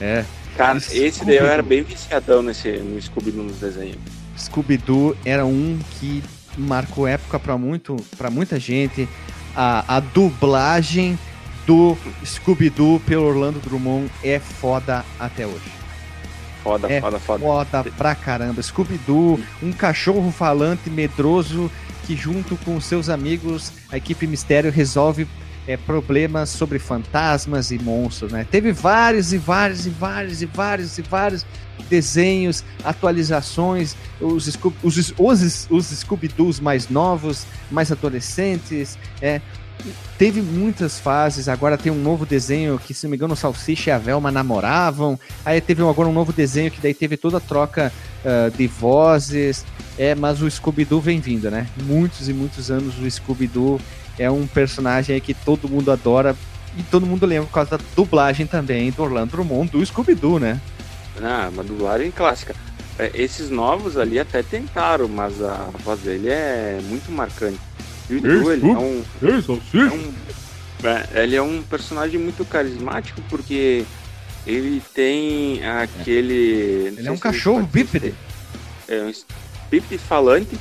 É, 0.00 0.24
Cara, 0.56 0.78
esse 0.78 1.24
daí 1.24 1.36
eu 1.36 1.46
era 1.46 1.62
bem 1.62 1.82
viciadão 1.82 2.42
nesse, 2.42 2.70
no 2.78 3.00
Scooby-Doo 3.00 3.42
nos 3.42 3.56
desenhos. 3.56 3.98
Scooby-Doo 4.38 5.16
era 5.24 5.44
um 5.44 5.78
que 5.98 6.22
marcou 6.56 7.08
época 7.08 7.38
para 7.40 7.58
muito, 7.58 7.96
para 8.16 8.30
muita 8.30 8.58
gente. 8.58 9.08
A, 9.56 9.96
a 9.96 10.00
dublagem 10.00 11.18
do 11.66 11.96
Scooby-Doo 12.24 13.00
pelo 13.00 13.24
Orlando 13.24 13.58
Drummond 13.58 14.10
é 14.22 14.38
foda 14.38 15.04
até 15.18 15.46
hoje. 15.46 15.72
Foda, 16.62 16.90
É 16.90 17.00
foda, 17.00 17.18
foda. 17.18 17.44
Foda 17.44 17.84
pra 17.96 18.14
caramba. 18.14 18.62
Scooby-Doo, 18.62 19.40
um 19.62 19.72
cachorro 19.72 20.30
falante 20.30 20.88
medroso 20.88 21.70
que 22.06 22.14
junto 22.14 22.56
com 22.58 22.80
seus 22.80 23.08
amigos, 23.08 23.72
a 23.90 23.96
equipe 23.96 24.26
Mistério 24.26 24.70
resolve 24.70 25.26
é, 25.66 25.76
problemas 25.76 26.50
sobre 26.50 26.78
fantasmas 26.78 27.70
e 27.70 27.78
monstros, 27.78 28.32
né? 28.32 28.46
Teve 28.50 28.72
vários 28.72 29.32
e 29.32 29.38
vários 29.38 29.86
e 29.86 29.90
vários 29.90 30.42
e 30.42 30.46
vários 30.46 30.98
e 30.98 31.02
vários 31.02 31.46
desenhos, 31.88 32.64
atualizações, 32.84 33.96
os, 34.20 34.46
Scoo- 34.46 34.72
os, 34.82 35.14
os, 35.18 35.66
os 35.70 35.86
Scooby-Doos 35.86 36.60
mais 36.60 36.88
novos, 36.88 37.46
mais 37.70 37.90
adolescentes, 37.90 38.98
é, 39.20 39.40
teve 40.16 40.40
muitas 40.40 40.98
fases, 40.98 41.48
agora 41.48 41.76
tem 41.76 41.90
um 41.90 42.00
novo 42.00 42.24
desenho 42.24 42.78
que, 42.78 42.94
se 42.94 43.04
não 43.04 43.10
me 43.10 43.16
engano, 43.16 43.34
o 43.34 43.36
Salsicha 43.36 43.90
e 43.90 43.92
a 43.92 43.98
Velma 43.98 44.30
namoravam, 44.30 45.18
aí 45.44 45.60
teve 45.60 45.82
agora 45.82 46.08
um 46.08 46.12
novo 46.12 46.32
desenho 46.32 46.70
que 46.70 46.80
daí 46.80 46.94
teve 46.94 47.16
toda 47.16 47.38
a 47.38 47.40
troca 47.40 47.92
ah, 48.24 48.50
de 48.56 48.66
vozes, 48.66 49.64
é, 49.98 50.14
mas 50.14 50.40
o 50.42 50.50
Scooby-Doo 50.50 51.00
vem 51.00 51.20
vindo, 51.20 51.50
né? 51.50 51.66
Muitos 51.82 52.28
e 52.28 52.32
muitos 52.32 52.70
anos 52.70 52.98
o 52.98 53.10
Scooby-Doo 53.10 53.80
é 54.18 54.30
um 54.30 54.46
personagem 54.46 55.14
aí 55.14 55.20
que 55.20 55.34
todo 55.34 55.68
mundo 55.68 55.90
adora 55.90 56.36
e 56.76 56.82
todo 56.84 57.06
mundo 57.06 57.24
lembra 57.26 57.46
por 57.46 57.54
causa 57.54 57.78
da 57.78 57.84
dublagem 57.94 58.46
também 58.46 58.90
do 58.90 59.02
Orlando 59.02 59.32
Drummond 59.32 59.70
do 59.70 59.84
Scooby-Doo, 59.84 60.38
né? 60.38 60.60
Ah, 61.22 61.48
uma 61.52 61.62
dublagem 61.62 62.10
clássica. 62.10 62.54
É, 62.98 63.10
esses 63.14 63.50
novos 63.50 63.96
ali 63.96 64.18
até 64.18 64.42
tentaram, 64.42 65.08
mas 65.08 65.42
a 65.42 65.68
voz 65.84 66.00
dele 66.00 66.28
é 66.28 66.80
muito 66.84 67.10
marcante. 67.10 67.58
E 68.10 68.14
o 68.14 68.52
ele 68.52 68.70
é 68.70 68.76
um, 68.78 69.02
é 69.80 69.92
um- 69.94 70.12
é, 71.16 71.22
ele 71.22 71.36
é 71.36 71.42
um 71.42 71.62
personagem 71.62 72.20
muito 72.20 72.44
carismático 72.44 73.20
porque 73.30 73.84
ele 74.46 74.82
tem 74.92 75.64
aquele. 75.64 76.94
Ele 76.98 77.08
é 77.08 77.10
um 77.10 77.16
cachorro 77.16 77.62
bípede. 77.66 78.14
É 78.86 79.02
um 79.02 79.12
bípede 79.70 79.98
falante, 79.98 80.58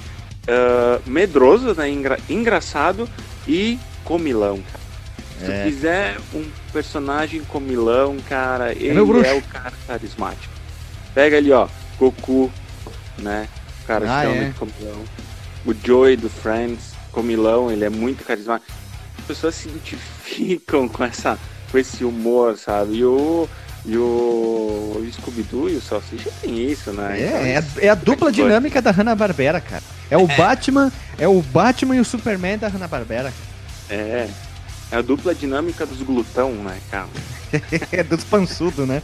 ah, 0.48 1.00
medroso, 1.06 1.74
né? 1.76 1.90
engra- 1.90 2.20
engraçado 2.30 3.08
e 3.48 3.80
comilão, 4.04 4.60
cara. 4.62 4.84
Se 5.40 5.52
É. 5.52 5.64
tu 5.64 5.68
quiser 5.68 6.18
um 6.34 6.46
personagem 6.72 7.44
comilão, 7.44 8.18
cara, 8.28 8.72
ele 8.72 8.94
meu 8.94 9.06
bruxo. 9.06 9.26
é 9.30 9.34
o 9.34 9.42
cara 9.42 9.74
carismático. 9.88 10.54
Pega 11.14 11.38
ali, 11.38 11.52
ó, 11.52 11.68
Goku, 12.00 12.52
né? 13.18 13.48
O 13.84 13.88
cara 13.88 14.06
Ah, 14.10 14.24
extremamente 14.26 14.56
comilão. 14.58 15.04
O 15.66 15.74
Joey 15.74 16.16
do 16.18 16.30
Friends, 16.30 16.94
comilão, 17.12 17.72
ele 17.72 17.84
é 17.86 17.90
muito 17.90 18.24
carismático. 18.24 18.72
As 19.20 19.26
pessoas 19.26 19.56
se 19.56 19.68
identificam 19.70 20.88
com, 20.90 21.04
essa, 21.04 21.38
com 21.72 21.78
esse 21.78 22.04
humor, 22.04 22.58
sabe? 22.58 22.96
E 22.98 23.06
o, 23.06 23.48
e 23.86 23.98
o, 23.98 24.02
o 25.00 25.10
Scooby-Doo 25.14 25.70
e 25.70 25.76
o 25.76 25.82
Salsicha 25.82 26.30
tem 26.42 26.70
isso, 26.72 26.92
né? 26.92 27.16
Então, 27.20 27.38
É, 27.40 27.52
é, 27.54 27.58
a- 27.58 27.64
é 27.82 27.90
a 27.90 27.96
dupla 27.96 28.32
dinâmica 28.32 28.82
da 28.82 28.92
Hanna-Barbera, 28.92 29.60
cara. 29.62 29.84
É 30.14 30.18
o 30.18 30.28
Batman, 30.28 30.92
é 31.18 31.28
o 31.28 31.42
Batman 31.42 31.96
e 31.96 32.00
o 32.00 32.06
Superman 32.06 32.58
da 32.58 32.68
Hanna-Barbera. 32.68 33.34
É, 33.90 34.28
é 34.92 34.96
a 34.98 35.02
dupla 35.02 35.34
dinâmica 35.34 35.86
dos 35.86 36.02
glutão, 36.02 36.52
né, 36.52 36.78
cara? 36.92 37.08
É 37.92 38.04
dos 38.04 38.24
pançudos, 38.24 38.88
né? 38.88 39.02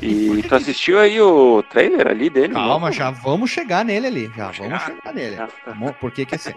E 0.00 0.42
tu 0.48 0.54
assistiu 0.54 0.98
aí 0.98 1.20
o 1.20 1.62
trailer 1.62 2.06
ali 2.08 2.30
dele? 2.30 2.54
Calma, 2.54 2.90
já 2.92 3.10
vamos 3.10 3.50
chegar 3.50 3.84
nele 3.84 4.06
ali. 4.06 4.30
Já 4.36 4.44
vamos 4.44 4.56
chegar? 4.56 4.86
chegar 4.86 5.12
nele. 5.14 5.36
Já 5.36 5.46
tá. 5.46 5.52
Vamos- 5.72 5.96
Por 5.96 6.10
que 6.10 6.24
que 6.24 6.34
assim? 6.34 6.52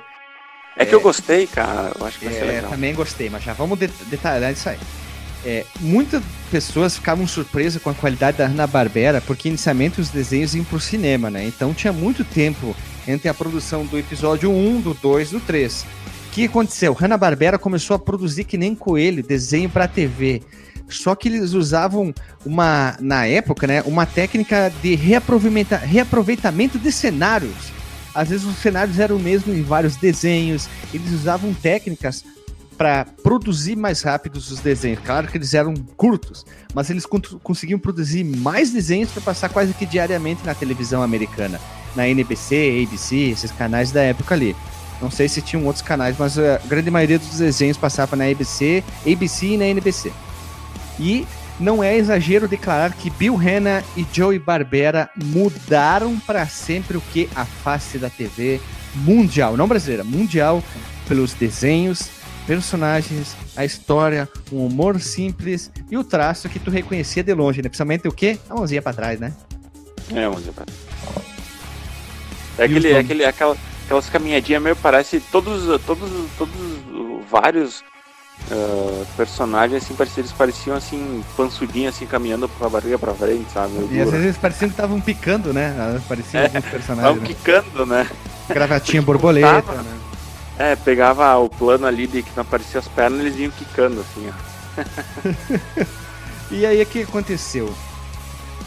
É 0.75 0.85
que 0.85 0.93
eu 0.95 1.01
gostei, 1.01 1.47
cara. 1.47 1.91
Eu 1.99 2.05
acho 2.05 2.19
que 2.19 2.25
vai 2.25 2.33
ser 2.33 2.43
É, 2.43 2.47
legal. 2.47 2.69
também 2.71 2.93
gostei, 2.93 3.29
mas 3.29 3.43
já 3.43 3.51
vamos 3.53 3.77
de- 3.79 3.87
detalhar 4.05 4.51
isso 4.53 4.69
aí. 4.69 4.77
É, 5.45 5.65
muitas 5.79 6.21
pessoas 6.51 6.95
ficavam 6.95 7.25
surpresas 7.27 7.81
com 7.81 7.89
a 7.89 7.93
qualidade 7.93 8.37
da 8.37 8.45
Hanna-Barbera, 8.47 9.21
porque 9.21 9.47
inicialmente 9.49 9.99
os 10.01 10.09
desenhos 10.09 10.53
iam 10.55 10.63
pro 10.65 10.79
cinema, 10.79 11.29
né? 11.29 11.45
Então 11.45 11.73
tinha 11.73 11.91
muito 11.93 12.23
tempo 12.23 12.75
entre 13.07 13.29
a 13.29 13.33
produção 13.33 13.85
do 13.85 13.97
episódio 13.97 14.51
1, 14.51 14.81
do 14.81 14.93
2 14.93 15.29
e 15.29 15.31
do 15.33 15.39
3. 15.39 15.85
O 16.27 16.31
que 16.31 16.45
aconteceu? 16.45 16.93
Hanna-Barbera 16.93 17.57
começou 17.57 17.95
a 17.95 17.99
produzir 17.99 18.43
que 18.43 18.57
nem 18.57 18.75
coelho, 18.75 19.23
desenho 19.23 19.69
para 19.69 19.87
TV. 19.87 20.43
Só 20.89 21.15
que 21.15 21.27
eles 21.27 21.53
usavam 21.53 22.13
uma, 22.45 22.95
na 22.99 23.25
época, 23.25 23.65
né, 23.67 23.81
uma 23.83 24.05
técnica 24.05 24.71
de 24.81 24.95
reaproveitamento, 24.95 26.77
de 26.79 26.91
cenários. 26.91 27.71
Às 28.13 28.29
vezes 28.29 28.45
os 28.45 28.57
cenários 28.57 28.97
eram 28.99 29.17
o 29.17 29.19
mesmo 29.19 29.53
em 29.53 29.61
vários 29.63 29.95
desenhos. 29.95 30.67
Eles 30.93 31.11
usavam 31.11 31.53
técnicas 31.53 32.23
para 32.77 33.05
produzir 33.23 33.75
mais 33.75 34.01
rápidos 34.03 34.51
os 34.51 34.59
desenhos. 34.59 34.99
Claro 35.03 35.27
que 35.27 35.37
eles 35.37 35.53
eram 35.53 35.73
curtos, 35.95 36.45
mas 36.73 36.89
eles 36.89 37.05
con- 37.05 37.19
conseguiam 37.43 37.79
produzir 37.79 38.23
mais 38.23 38.71
desenhos 38.71 39.11
para 39.11 39.21
passar 39.21 39.49
quase 39.49 39.73
que 39.73 39.85
diariamente 39.85 40.45
na 40.45 40.53
televisão 40.53 41.01
americana, 41.01 41.59
na 41.97 42.07
NBC, 42.07 42.85
ABC, 42.87 43.15
esses 43.31 43.51
canais 43.51 43.91
da 43.91 44.01
época 44.01 44.33
ali. 44.33 44.55
Não 45.01 45.11
sei 45.11 45.27
se 45.27 45.41
tinham 45.41 45.65
outros 45.65 45.83
canais, 45.83 46.15
mas 46.17 46.39
a 46.39 46.59
grande 46.65 46.89
maioria 46.89 47.19
dos 47.19 47.37
desenhos 47.37 47.77
passava 47.77 48.15
na 48.15 48.25
ABC, 48.25 48.83
ABC 49.05 49.47
e 49.47 49.57
na 49.57 49.65
NBC. 49.65 50.13
E 50.99 51.27
não 51.59 51.83
é 51.83 51.97
exagero 51.97 52.47
declarar 52.47 52.93
que 52.93 53.09
Bill 53.09 53.35
Hanna 53.35 53.83
e 53.95 54.05
Joey 54.11 54.39
Barbera 54.39 55.09
mudaram 55.15 56.19
para 56.19 56.47
sempre 56.47 56.97
o 56.97 57.01
que 57.01 57.29
a 57.35 57.45
face 57.45 57.97
da 57.97 58.09
TV 58.09 58.61
mundial, 58.95 59.57
não 59.57 59.67
brasileira, 59.67 60.03
mundial, 60.03 60.63
pelos 61.07 61.33
desenhos, 61.33 62.09
personagens 62.47 63.35
a 63.55 63.65
história, 63.65 64.29
um 64.51 64.65
humor 64.65 65.01
simples 65.01 65.71
e 65.89 65.97
o 65.97 66.03
traço 66.03 66.47
que 66.47 66.59
tu 66.59 66.69
reconhecia 66.69 67.23
de 67.23 67.33
longe, 67.33 67.61
né? 67.61 67.69
Principalmente 67.69 68.07
o 68.07 68.11
quê? 68.11 68.39
A 68.49 68.55
mãozinha 68.55 68.81
pra 68.81 68.93
trás, 68.93 69.19
né? 69.19 69.33
É, 70.13 70.29
mas 70.29 70.47
é 72.57 72.65
aquele, 72.65 72.89
nomes? 72.91 73.05
aquele, 73.05 73.25
aquela, 73.25 73.57
aquelas 73.85 74.09
caminhadinhas 74.09 74.61
meio 74.61 74.75
parece 74.75 75.19
todos, 75.19 75.81
todos, 75.83 76.09
todos 76.37 76.55
vários 77.29 77.83
uh, 78.51 79.05
personagens 79.15 79.83
assim 79.83 79.95
parecidos 79.95 80.31
pareciam 80.31 80.75
assim 80.77 81.23
pançudinhos 81.35 81.95
assim 81.95 82.05
caminhando 82.05 82.47
com 82.49 82.65
a 82.65 82.69
barriga 82.69 82.97
pra 82.99 83.13
frente, 83.13 83.51
sabe? 83.51 83.73
E 83.91 83.99
às 84.01 84.11
duro. 84.11 84.11
vezes 84.11 84.37
pareciam 84.37 84.69
que 84.69 84.73
estavam 84.73 84.99
picando, 85.01 85.53
né? 85.53 85.75
Ah, 85.77 85.99
Pareciam 86.07 86.41
É, 86.41 86.43
alguns 86.43 86.65
Estavam 86.91 87.19
personagens. 87.19 87.21
Né? 87.21 87.27
quicando, 87.27 87.85
né? 87.85 88.09
Gravatinha 88.49 89.01
borboleta, 89.01 89.61
Tava. 89.61 89.83
né? 89.83 89.97
É, 90.59 90.75
pegava 90.75 91.37
o 91.37 91.49
plano 91.49 91.85
ali 91.85 92.07
de 92.07 92.23
que 92.23 92.31
não 92.35 92.41
aparecia 92.41 92.79
as 92.79 92.87
pernas, 92.87 93.19
eles 93.21 93.37
iam 93.37 93.51
quicando 93.51 94.01
assim, 94.01 94.29
ó. 94.29 94.83
E 96.49 96.65
aí 96.65 96.81
o 96.81 96.85
que 96.85 97.01
aconteceu? 97.03 97.73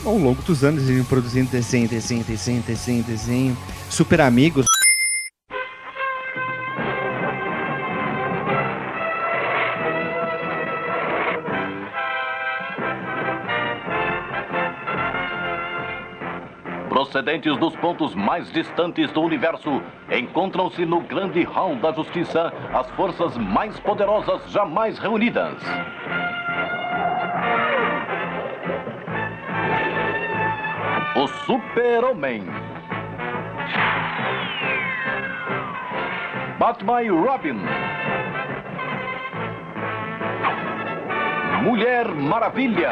Ao 0.04 0.16
longo 0.16 0.42
dos 0.42 0.62
anos 0.64 0.82
eles 0.82 0.96
iam 0.98 1.04
produzindo 1.06 1.50
desenho, 1.50 1.88
desenho, 1.88 2.22
desenho, 2.24 2.62
desenho, 2.62 3.02
desenho. 3.04 3.58
Super 3.90 4.20
amigos. 4.20 4.64
Procedentes 16.88 17.56
dos 17.58 17.74
pontos 17.76 18.14
mais 18.14 18.50
distantes 18.52 19.10
do 19.10 19.22
universo, 19.22 19.82
encontram-se 20.08 20.86
no 20.86 21.00
grande 21.00 21.42
hall 21.42 21.74
da 21.74 21.92
justiça 21.92 22.52
as 22.72 22.88
forças 22.92 23.36
mais 23.36 23.78
poderosas 23.80 24.48
jamais 24.52 24.98
reunidas. 25.00 25.60
O 31.16 31.26
Super-Homem. 31.44 32.69
Batman 36.60 37.02
e 37.02 37.08
Robin. 37.08 37.58
Mulher 41.62 42.06
Maravilha. 42.08 42.90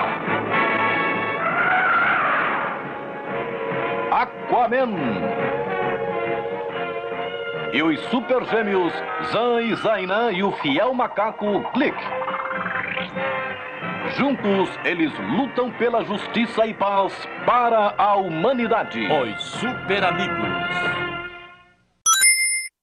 Aquaman. 4.10 4.94
E 7.74 7.82
os 7.82 8.00
super 8.04 8.42
gêmeos 8.46 8.94
Zan 9.32 9.60
e 9.60 9.74
Zainan 9.74 10.32
e 10.32 10.42
o 10.42 10.50
fiel 10.52 10.94
macaco 10.94 11.60
Glick. 11.74 11.98
Juntos, 14.16 14.70
eles 14.82 15.12
lutam 15.36 15.70
pela 15.72 16.02
justiça 16.06 16.64
e 16.64 16.72
paz 16.72 17.12
para 17.44 17.92
a 17.98 18.16
humanidade. 18.16 19.06
Os 19.12 19.42
Super 19.42 20.04
Amigos. 20.04 20.57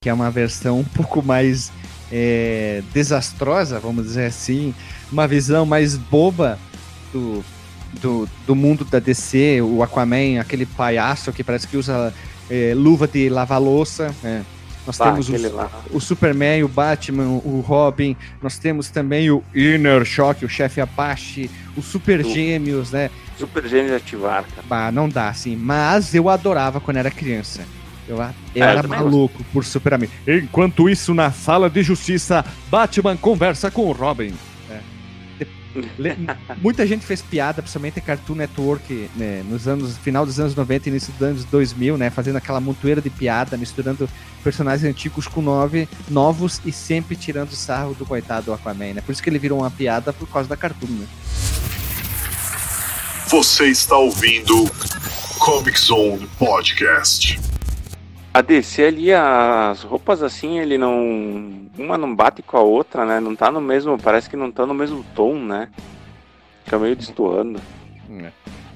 Que 0.06 0.10
é 0.10 0.13
uma 0.13 0.30
versão 0.30 0.82
um 0.82 0.84
pouco 0.84 1.24
mais 1.24 1.72
é, 2.12 2.84
desastrosa, 2.94 3.80
vamos 3.80 4.06
dizer 4.06 4.28
assim, 4.28 4.72
uma 5.12 5.28
visão 5.28 5.65
mais 5.65 5.98
boba 5.98 6.60
do, 7.12 7.44
do, 8.00 8.30
do 8.46 8.54
mundo 8.54 8.86
da 8.86 9.00
DC, 9.00 9.62
o 9.63 9.82
Aquaman, 9.82 10.39
aquele 10.39 10.68
palhaço 10.68 11.34
que 11.34 11.44
parece 11.44 11.68
que 11.68 11.76
usa 11.76 12.13
é, 12.52 12.74
luva 12.76 13.08
de 13.08 13.30
lavar 13.30 13.60
louça, 13.60 14.13
né? 14.22 14.46
Nós 14.86 14.96
Bah, 15.00 15.06
temos 15.06 15.28
lá. 15.52 15.72
o 15.89 16.00
Superman, 16.00 16.63
o 16.63 16.68
Batman, 16.68 17.24
o 17.44 17.63
Robin, 17.65 18.15
nós 18.44 18.60
temos 18.60 18.91
também 18.91 19.32
o 19.32 19.44
Inner 19.56 20.06
Shock, 20.06 20.46
o 20.46 20.50
chefe 20.50 20.80
Apache, 20.80 21.50
os 21.76 21.86
Super 21.86 22.24
O- 22.24 22.30
Gêmeos, 22.32 22.91
né? 22.91 23.10
Super 23.39 23.68
gênio 23.68 23.96
ativar, 23.96 24.44
cara. 24.44 24.68
Bah, 24.70 24.91
não 24.91 25.10
dá, 25.10 25.30
assim. 25.30 25.56
Mas 25.56 26.13
eu 26.13 26.30
adorava 26.30 26.80
quando 26.80 26.98
era 26.98 27.10
criança. 27.10 27.63
Eu, 28.08 28.18
eu 28.18 28.22
É, 28.56 28.60
eu 28.60 28.63
era 28.63 28.82
também 28.82 29.00
maluco 29.00 29.44
por 29.52 29.63
Superman. 29.63 30.10
Enquanto 30.28 30.89
isso, 30.89 31.13
na 31.13 31.32
sala 31.32 31.70
de 31.70 31.84
justiça, 31.84 32.46
Batman 32.70 33.18
conversa 33.18 33.70
com 33.72 33.86
o 33.86 33.91
Robin. 33.91 34.34
É. 34.70 34.80
Muita 36.62 36.86
gente 36.88 37.06
fez 37.06 37.22
piada, 37.22 37.62
principalmente 37.62 38.00
a 38.00 38.02
Cartoon 38.02 38.36
Network, 38.36 39.10
né, 39.15 39.44
nos 39.48 39.68
anos, 39.68 39.98
final 39.98 40.26
dos 40.26 40.39
anos 40.39 40.56
90 40.56 40.88
e 40.88 40.91
início 40.91 41.13
dos 41.13 41.22
anos 41.22 41.46
2000, 41.46 41.98
né, 41.98 42.10
fazendo 42.10 42.38
aquela 42.38 42.60
montoeira 42.60 43.02
de 43.02 43.10
piada, 43.10 43.58
misturando 43.58 44.10
personagens 44.44 44.89
antigos 44.89 45.28
com 45.28 45.41
nove, 45.41 45.89
novos 46.10 46.62
e 46.65 46.72
sempre 46.72 47.15
tirando 47.15 47.52
sarro 47.52 47.94
do 47.96 48.06
coitado 48.06 48.46
do 48.46 48.54
Aquaman, 48.54 48.94
né? 48.94 49.02
Por 49.02 49.12
isso 49.12 49.24
que 49.24 49.30
ele 49.30 49.39
virou 49.39 49.60
uma 49.60 49.72
piada 49.72 50.13
por 50.13 50.30
causa 50.30 50.48
da 50.48 50.56
Cartoon, 50.56 50.88
né? 50.88 51.08
Você 53.28 53.65
está 53.65 53.98
ouvindo 53.98 54.70
Comic 55.39 55.80
Zone 55.80 56.28
Podcast. 56.38 57.55
A 58.36 58.41
DC 58.41 58.84
ali, 58.84 59.13
as 59.13 59.84
roupas 59.84 60.21
assim, 60.21 60.60
ele 60.60 60.78
não. 60.78 61.69
Uma 61.78 61.98
não 61.98 62.13
bate 62.13 62.41
com 62.41 62.58
a 62.58 62.60
outra, 62.60 63.06
né? 63.06 63.17
Não 63.21 63.34
tá 63.34 63.50
no 63.50 63.62
mesmo. 63.62 63.98
Parece 63.98 64.30
que 64.30 64.36
não 64.36 64.52
tá 64.52 64.65
no 64.65 64.74
mesmo 64.74 65.06
tom, 65.15 65.36
né? 65.36 65.69
Fica 66.65 66.78
meio 66.78 66.98
destoando. 66.98 67.62
É. 68.12 68.32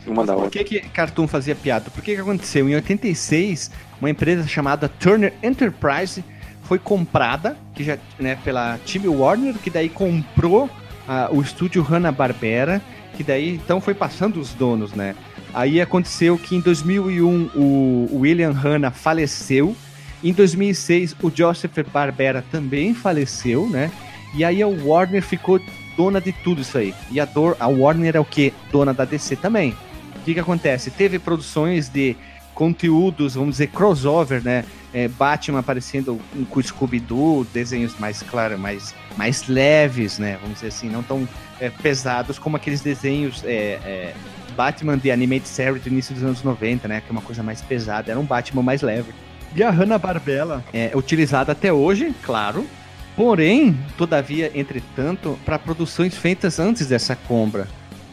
Uma 0.07 0.25
da 0.25 0.33
Por 0.33 0.43
outra. 0.43 0.63
que, 0.63 0.79
que 0.79 0.87
Cartoon 0.87 1.27
fazia 1.27 1.55
piada? 1.55 1.89
Por 1.89 2.01
que, 2.01 2.15
que 2.15 2.21
aconteceu? 2.21 2.69
Em 2.69 2.75
86, 2.75 3.69
uma 3.99 4.09
empresa 4.09 4.47
chamada 4.47 4.87
Turner 4.87 5.33
Enterprise 5.43 6.23
foi 6.63 6.79
comprada 6.79 7.57
que 7.75 7.83
já, 7.83 7.97
né, 8.17 8.37
pela 8.41 8.79
Time 8.85 9.09
Warner, 9.09 9.55
que 9.55 9.69
daí 9.69 9.89
comprou 9.89 10.69
ah, 11.05 11.27
o 11.33 11.41
estúdio 11.41 11.83
Hanna-Barbera, 11.83 12.81
que 13.13 13.25
daí 13.25 13.55
então 13.55 13.81
foi 13.81 13.93
passando 13.93 14.39
os 14.39 14.53
donos, 14.53 14.93
né? 14.93 15.17
Aí 15.53 15.81
aconteceu 15.81 16.37
que 16.37 16.55
em 16.55 16.59
2001 16.59 17.51
o 17.55 18.19
William 18.19 18.51
Hanna 18.51 18.91
faleceu, 18.91 19.75
em 20.23 20.33
2006 20.33 21.15
o 21.21 21.31
Joseph 21.33 21.77
Barbera 21.91 22.43
também 22.51 22.93
faleceu, 22.93 23.67
né? 23.69 23.91
E 24.33 24.43
aí 24.43 24.61
a 24.61 24.67
Warner 24.67 25.23
ficou 25.23 25.59
dona 25.97 26.21
de 26.21 26.31
tudo 26.31 26.61
isso 26.61 26.77
aí. 26.77 26.93
E 27.11 27.19
a, 27.19 27.25
dor, 27.25 27.57
a 27.59 27.67
Warner 27.67 28.15
é 28.15 28.19
o 28.19 28.25
que? 28.25 28.53
Dona 28.71 28.93
da 28.93 29.05
DC 29.05 29.35
também. 29.37 29.75
O 30.15 30.23
que, 30.23 30.33
que 30.33 30.39
acontece? 30.39 30.91
Teve 30.91 31.17
produções 31.17 31.89
de 31.89 32.15
conteúdos, 32.53 33.35
vamos 33.35 33.51
dizer, 33.51 33.67
crossover, 33.67 34.43
né? 34.43 34.65
É, 34.93 35.07
Batman 35.07 35.59
aparecendo 35.59 36.19
com 36.49 36.61
Scooby-Doo, 36.61 37.45
desenhos 37.53 37.97
mais, 37.99 38.21
claro, 38.23 38.57
mais, 38.57 38.93
mais 39.15 39.47
leves, 39.47 40.19
né? 40.19 40.37
Vamos 40.41 40.55
dizer 40.55 40.67
assim, 40.67 40.89
não 40.89 41.01
tão 41.01 41.27
é, 41.59 41.69
pesados 41.69 42.37
como 42.37 42.57
aqueles 42.57 42.81
desenhos 42.81 43.43
é, 43.45 43.79
é, 43.85 44.13
Batman 44.59 44.97
de 44.97 45.09
Animated 45.09 45.47
Series 45.47 45.81
do 45.81 45.87
início 45.87 46.13
dos 46.13 46.21
anos 46.21 46.43
90, 46.43 46.85
né? 46.85 46.99
Que 46.99 47.07
é 47.07 47.11
uma 47.13 47.21
coisa 47.21 47.41
mais 47.41 47.61
pesada, 47.61 48.11
era 48.11 48.19
um 48.19 48.25
Batman 48.25 48.61
mais 48.61 48.81
leve. 48.81 49.13
E 49.55 49.63
a 49.63 49.69
Hanna-Barbera 49.69 50.61
é 50.73 50.91
utilizada 50.93 51.53
até 51.53 51.71
hoje, 51.71 52.13
claro, 52.21 52.67
porém, 53.15 53.79
todavia, 53.97 54.51
entretanto, 54.53 55.39
para 55.45 55.57
produções 55.57 56.17
feitas 56.17 56.59
antes 56.59 56.87
dessa 56.87 57.15
compra. 57.15 57.69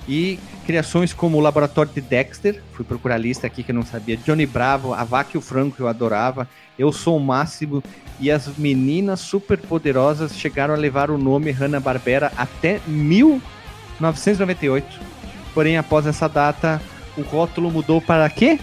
E 0.07 0.39
criações 0.65 1.13
como 1.13 1.37
o 1.37 1.41
Laboratório 1.41 1.91
de 1.93 2.01
Dexter, 2.01 2.63
fui 2.75 2.85
procurar 2.85 3.17
a 3.17 3.19
lista 3.19 3.49
aqui 3.49 3.65
que 3.65 3.73
eu 3.73 3.75
não 3.75 3.85
sabia, 3.85 4.17
Johnny 4.17 4.47
Bravo, 4.47 4.95
a 4.95 5.03
Vaca 5.03 5.31
e 5.35 5.39
o 5.39 5.41
Franco, 5.41 5.75
que 5.75 5.83
eu 5.83 5.89
adorava, 5.89 6.49
Eu 6.79 6.93
Sou 6.93 7.17
o 7.17 7.21
Máximo, 7.21 7.83
e 8.21 8.31
as 8.31 8.57
meninas 8.57 9.19
superpoderosas 9.19 10.37
chegaram 10.37 10.75
a 10.75 10.77
levar 10.77 11.11
o 11.11 11.19
nome 11.19 11.51
Hanna-Barbera 11.51 12.31
até 12.37 12.81
1998. 12.87 15.16
Porém, 15.57 15.79
após 15.79 16.07
essa 16.07 16.29
data, 16.29 16.83
o 17.16 17.23
rótulo 17.23 17.71
mudou 17.71 17.99
para 17.99 18.29
quê? 18.29 18.61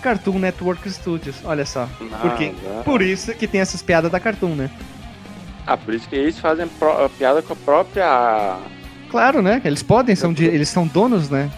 Cartoon 0.00 0.38
Network 0.38 0.90
Studios, 0.90 1.36
olha 1.44 1.66
só. 1.66 1.86
Por 1.98 2.34
quê? 2.36 2.54
Nada. 2.64 2.82
Por 2.82 3.02
isso 3.02 3.34
que 3.34 3.46
tem 3.46 3.60
essas 3.60 3.82
piadas 3.82 4.10
da 4.10 4.18
Cartoon, 4.18 4.54
né? 4.54 4.70
Ah, 5.66 5.76
por 5.76 5.92
isso 5.92 6.08
que 6.08 6.16
eles 6.16 6.38
fazem 6.38 6.66
pro- 6.66 7.10
piada 7.10 7.42
com 7.42 7.52
a 7.52 7.56
própria. 7.56 8.56
Claro, 9.10 9.42
né? 9.42 9.60
Eles 9.66 9.82
podem, 9.82 10.16
são 10.16 10.32
de- 10.32 10.46
eles 10.46 10.70
são 10.70 10.86
donos, 10.86 11.28
né? 11.28 11.50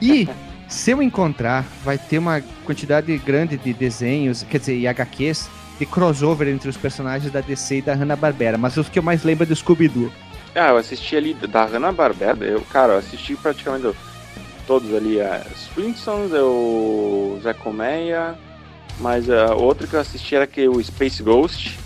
E 0.00 0.28
se 0.66 0.90
eu 0.90 1.00
encontrar, 1.00 1.64
vai 1.84 1.96
ter 1.96 2.18
uma 2.18 2.42
quantidade 2.64 3.16
grande 3.18 3.56
de 3.56 3.72
desenhos, 3.72 4.42
quer 4.50 4.58
dizer, 4.58 4.76
e 4.76 4.88
HQs, 4.88 5.48
de 5.78 5.86
crossover 5.86 6.48
entre 6.48 6.68
os 6.68 6.76
personagens 6.76 7.32
da 7.32 7.40
DC 7.40 7.76
e 7.78 7.82
da 7.82 7.94
Hanna-Barbera. 7.94 8.58
Mas 8.58 8.76
os 8.76 8.88
que 8.88 8.98
eu 8.98 9.02
mais 9.04 9.22
lembro 9.22 9.44
é 9.44 9.46
do 9.46 9.54
Scooby-Doo. 9.54 10.10
Ah, 10.54 10.68
eu 10.68 10.76
assisti 10.76 11.16
ali 11.16 11.34
da 11.34 11.64
Hanna-Barbera. 11.64 12.44
Eu, 12.44 12.60
cara, 12.62 12.94
eu 12.94 12.98
assisti 12.98 13.34
praticamente 13.36 13.96
todos 14.66 14.94
ali. 14.94 15.20
A 15.20 15.40
Flintstones, 15.74 16.32
o 16.32 17.38
Zé 17.42 17.54
Colmeia. 17.54 18.36
Mas 19.00 19.28
ah, 19.30 19.54
outro 19.54 19.86
que 19.88 19.96
eu 19.96 20.00
assisti 20.00 20.34
era 20.36 20.46
que 20.46 20.68
o 20.68 20.82
Space 20.82 21.22
Ghost. 21.22 21.78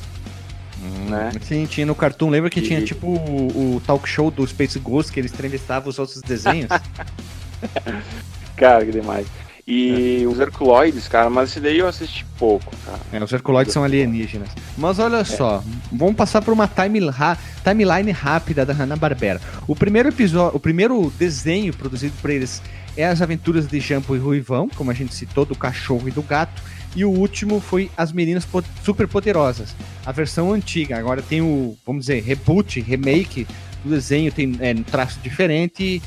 Né? 1.08 1.32
Sim, 1.40 1.64
tinha 1.66 1.86
no 1.86 1.94
Cartoon. 1.94 2.28
Lembra 2.30 2.50
que 2.50 2.58
E- 2.60 2.62
tinha 2.62 2.82
tipo 2.84 3.06
o, 3.06 3.76
o 3.76 3.80
talk 3.80 4.08
show 4.08 4.30
do 4.30 4.46
Space 4.46 4.78
Ghost, 4.80 5.12
que 5.12 5.20
eles 5.20 5.32
entrevistavam 5.32 5.88
os 5.88 5.98
outros 5.98 6.20
desenhos? 6.22 6.68
Cara, 8.56 8.84
que 8.84 8.92
demais. 8.92 9.26
E 9.66 10.24
os 10.30 10.38
Herculoides, 10.38 11.08
cara, 11.08 11.28
mas 11.28 11.50
esse 11.50 11.58
daí 11.58 11.78
eu 11.78 11.88
assisti 11.88 12.24
pouco, 12.38 12.72
cara. 12.84 13.00
É, 13.12 13.22
os 13.22 13.32
Herculoides 13.32 13.72
são 13.72 13.82
alienígenas. 13.82 14.48
Mas 14.78 15.00
olha 15.00 15.24
só, 15.24 15.60
vamos 15.90 16.14
passar 16.14 16.40
por 16.40 16.52
uma 16.54 16.68
time 16.68 17.00
timeline 17.64 18.12
rápida 18.12 18.64
da 18.64 18.72
Hanna-Barbera. 18.72 19.40
O 19.66 19.74
primeiro 19.74 20.08
episódio, 20.10 20.56
o 20.56 20.60
primeiro 20.60 21.12
desenho 21.18 21.74
produzido 21.74 22.14
por 22.22 22.30
eles 22.30 22.62
é 22.96 23.06
As 23.06 23.20
Aventuras 23.20 23.66
de 23.66 23.80
Jampo 23.80 24.14
e 24.14 24.18
Ruivão, 24.20 24.68
como 24.68 24.92
a 24.92 24.94
gente 24.94 25.12
citou, 25.12 25.44
do 25.44 25.56
cachorro 25.56 26.06
e 26.06 26.12
do 26.12 26.22
gato. 26.22 26.62
E 26.94 27.04
o 27.04 27.10
último 27.10 27.60
foi 27.60 27.90
As 27.96 28.12
Meninas 28.12 28.44
Po- 28.44 28.62
Superpoderosas, 28.84 29.74
a 30.04 30.12
versão 30.12 30.52
antiga. 30.52 30.96
Agora 30.96 31.20
tem 31.20 31.42
o, 31.42 31.76
vamos 31.84 32.06
dizer, 32.06 32.22
reboot, 32.22 32.80
remake 32.80 33.46
do 33.84 33.90
desenho, 33.90 34.30
tem 34.30 34.56
é, 34.60 34.70
um 34.72 34.84
traço 34.84 35.18
diferente, 35.24 36.00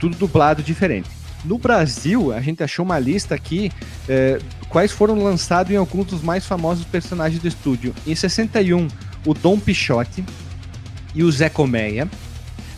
tudo 0.00 0.16
dublado 0.16 0.60
diferente. 0.60 1.08
No 1.46 1.58
Brasil, 1.58 2.32
a 2.32 2.40
gente 2.40 2.64
achou 2.64 2.84
uma 2.84 2.98
lista 2.98 3.36
aqui 3.36 3.70
é, 4.08 4.40
quais 4.68 4.90
foram 4.90 5.22
lançados 5.22 5.70
em 5.70 5.76
alguns 5.76 6.06
dos 6.06 6.20
mais 6.20 6.44
famosos 6.44 6.84
personagens 6.84 7.40
do 7.40 7.46
estúdio. 7.46 7.94
Em 8.04 8.16
61, 8.16 8.88
o 9.24 9.32
Dom 9.32 9.56
Pichote 9.56 10.24
e 11.14 11.22
o 11.22 11.30
Zé 11.30 11.48
Colmeia. 11.48 12.10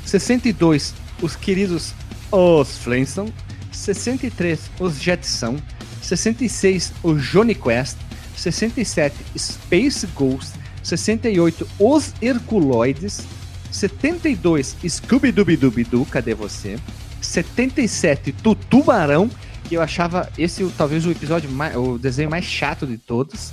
62, 0.04 0.94
os 1.22 1.35
queridos 1.35 1.94
Os 2.31 2.76
Flintstones. 2.76 3.33
63, 3.72 4.70
os 4.78 5.00
Jetson. 5.00 5.57
66, 6.02 6.92
o 7.02 7.14
Johnny 7.14 7.54
Quest. 7.54 7.96
67, 8.37 9.16
Space 9.38 10.07
Ghost. 10.09 10.52
68, 10.83 11.66
os 11.78 12.12
Herculoides. 12.20 13.22
72, 13.70 14.76
Scooby-Dooby-Dooby-Doo, 14.87 16.04
cadê 16.04 16.35
você? 16.35 16.78
77, 17.20 18.33
do 18.33 18.54
Tubarão, 18.54 19.31
que 19.64 19.74
eu 19.74 19.83
achava 19.83 20.28
esse 20.38 20.66
talvez 20.76 21.04
o 21.04 21.11
episódio 21.11 21.50
mais, 21.50 21.76
o 21.76 21.98
desenho 21.98 22.31
mais 22.31 22.44
chato 22.44 22.87
de 22.87 22.96
todos. 22.96 23.52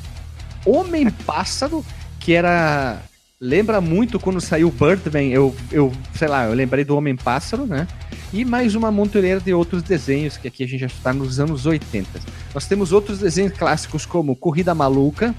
Homem 0.66 1.10
Pássaro, 1.10 1.86
que 2.20 2.34
era 2.34 3.02
lembra 3.40 3.82
muito 3.82 4.20
quando 4.20 4.40
saiu 4.40 4.72
Birdman, 4.72 5.32
eu, 5.32 5.56
eu 5.72 5.92
sei 6.16 6.28
lá, 6.28 6.46
eu 6.46 6.54
lembrei 6.54 6.84
do 6.84 6.96
Homem 6.96 7.16
Pássaro, 7.16 7.66
né? 7.66 7.88
E 8.34 8.44
mais 8.44 8.76
uma 8.76 8.92
montoeira 8.92 9.40
de 9.40 9.54
outros 9.54 9.84
desenhos, 9.84 10.36
que 10.38 10.48
aqui 10.48 10.64
a 10.64 10.68
gente 10.68 10.80
já 10.80 10.88
está 10.88 11.14
nos 11.14 11.40
anos 11.40 11.66
80. 11.66 12.20
Nós 12.54 12.66
temos 12.66 12.92
outros 12.92 13.20
desenhos 13.20 13.54
clássicos 13.54 14.06
como 14.06 14.36
Corrida 14.36 14.74
Maluca, 14.74 15.36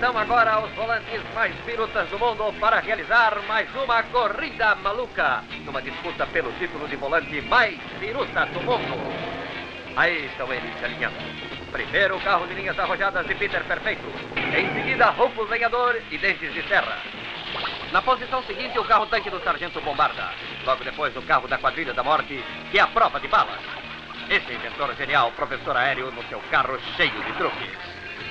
Estão 0.00 0.16
agora 0.16 0.64
os 0.64 0.72
volantes 0.72 1.20
mais 1.34 1.54
pirutas 1.56 2.08
do 2.08 2.18
mundo 2.18 2.58
para 2.58 2.80
realizar 2.80 3.38
mais 3.46 3.68
uma 3.74 4.02
corrida 4.04 4.74
maluca. 4.76 5.44
Numa 5.66 5.82
disputa 5.82 6.26
pelo 6.28 6.50
título 6.52 6.88
de 6.88 6.96
volante 6.96 7.38
mais 7.42 7.78
piruta 7.98 8.46
do 8.46 8.62
mundo. 8.62 8.96
Aí 9.94 10.24
estão 10.24 10.50
eles 10.50 10.74
se 10.78 10.86
alinhando. 10.86 11.16
Primeiro 11.70 12.16
o 12.16 12.20
carro 12.22 12.46
de 12.46 12.54
linhas 12.54 12.78
arrojadas 12.78 13.26
de 13.26 13.34
Peter 13.34 13.62
Perfeito. 13.64 14.06
Em 14.56 14.72
seguida, 14.72 15.10
Rufus 15.10 15.50
Lenhador 15.50 16.00
e 16.10 16.16
Dentes 16.16 16.54
de 16.54 16.66
Serra. 16.66 16.96
Na 17.92 18.00
posição 18.00 18.42
seguinte, 18.44 18.78
o 18.78 18.84
carro 18.84 19.04
tanque 19.04 19.28
do 19.28 19.44
Sargento 19.44 19.82
Bombarda. 19.82 20.30
Logo 20.64 20.82
depois, 20.82 21.14
o 21.14 21.20
carro 21.20 21.46
da 21.46 21.58
Quadrilha 21.58 21.92
da 21.92 22.02
Morte, 22.02 22.42
que 22.70 22.78
é 22.78 22.80
a 22.80 22.86
prova 22.86 23.20
de 23.20 23.28
balas. 23.28 23.60
Esse 24.30 24.50
inventor 24.50 24.94
genial, 24.96 25.30
professor 25.32 25.76
aéreo, 25.76 26.10
no 26.10 26.26
seu 26.30 26.40
carro 26.50 26.80
cheio 26.96 27.22
de 27.22 27.32
truques. 27.34 27.68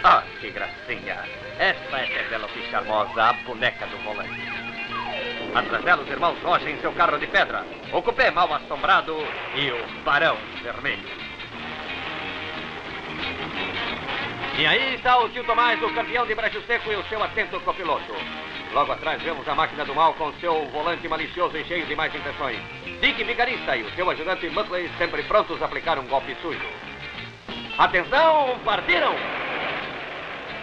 Ah, 0.04 0.24
que 0.42 0.50
gracinha! 0.50 1.39
Essa 1.60 1.98
é 1.98 2.24
Penélope 2.24 2.62
Charmosa, 2.72 3.22
a 3.22 3.34
boneca 3.34 3.86
do 3.88 3.98
volante. 3.98 4.42
Atrás 5.54 5.84
dela, 5.84 6.02
os 6.02 6.10
irmãos 6.10 6.42
Rocha 6.42 6.70
em 6.70 6.80
seu 6.80 6.94
carro 6.94 7.20
de 7.20 7.28
pedra. 7.28 7.66
O 7.92 8.02
cupê 8.02 8.32
mal 8.32 8.54
assombrado 8.54 9.14
e 9.56 9.70
o 9.70 10.04
Barão 10.06 10.38
Vermelho. 10.64 11.04
E 14.58 14.66
aí 14.66 14.96
está 14.96 15.18
o 15.18 15.28
tio 15.28 15.44
Tomás, 15.44 15.84
o 15.84 15.94
campeão 15.94 16.26
de 16.26 16.34
Brejo 16.34 16.62
Seco 16.62 16.94
e 16.94 16.96
o 16.96 17.04
seu 17.10 17.22
atento 17.22 17.60
copiloto. 17.60 18.16
Logo 18.72 18.94
atrás 18.94 19.22
vemos 19.22 19.46
a 19.46 19.54
máquina 19.54 19.84
do 19.84 19.94
mal 19.94 20.14
com 20.14 20.32
seu 20.40 20.66
volante 20.68 21.10
malicioso 21.10 21.58
e 21.58 21.66
cheio 21.66 21.86
de 21.86 21.96
mais 21.96 22.16
intenções. 22.16 22.62
Dick 23.02 23.22
Vigarista 23.22 23.76
e 23.76 23.84
o 23.84 23.92
seu 23.96 24.10
ajudante 24.10 24.50
Muttley 24.50 24.90
sempre 24.98 25.24
prontos 25.24 25.62
a 25.62 25.66
aplicar 25.66 26.00
um 26.00 26.08
golpe 26.08 26.38
sujo. 26.42 26.66
Atenção, 27.78 28.58
partiram! 28.64 29.39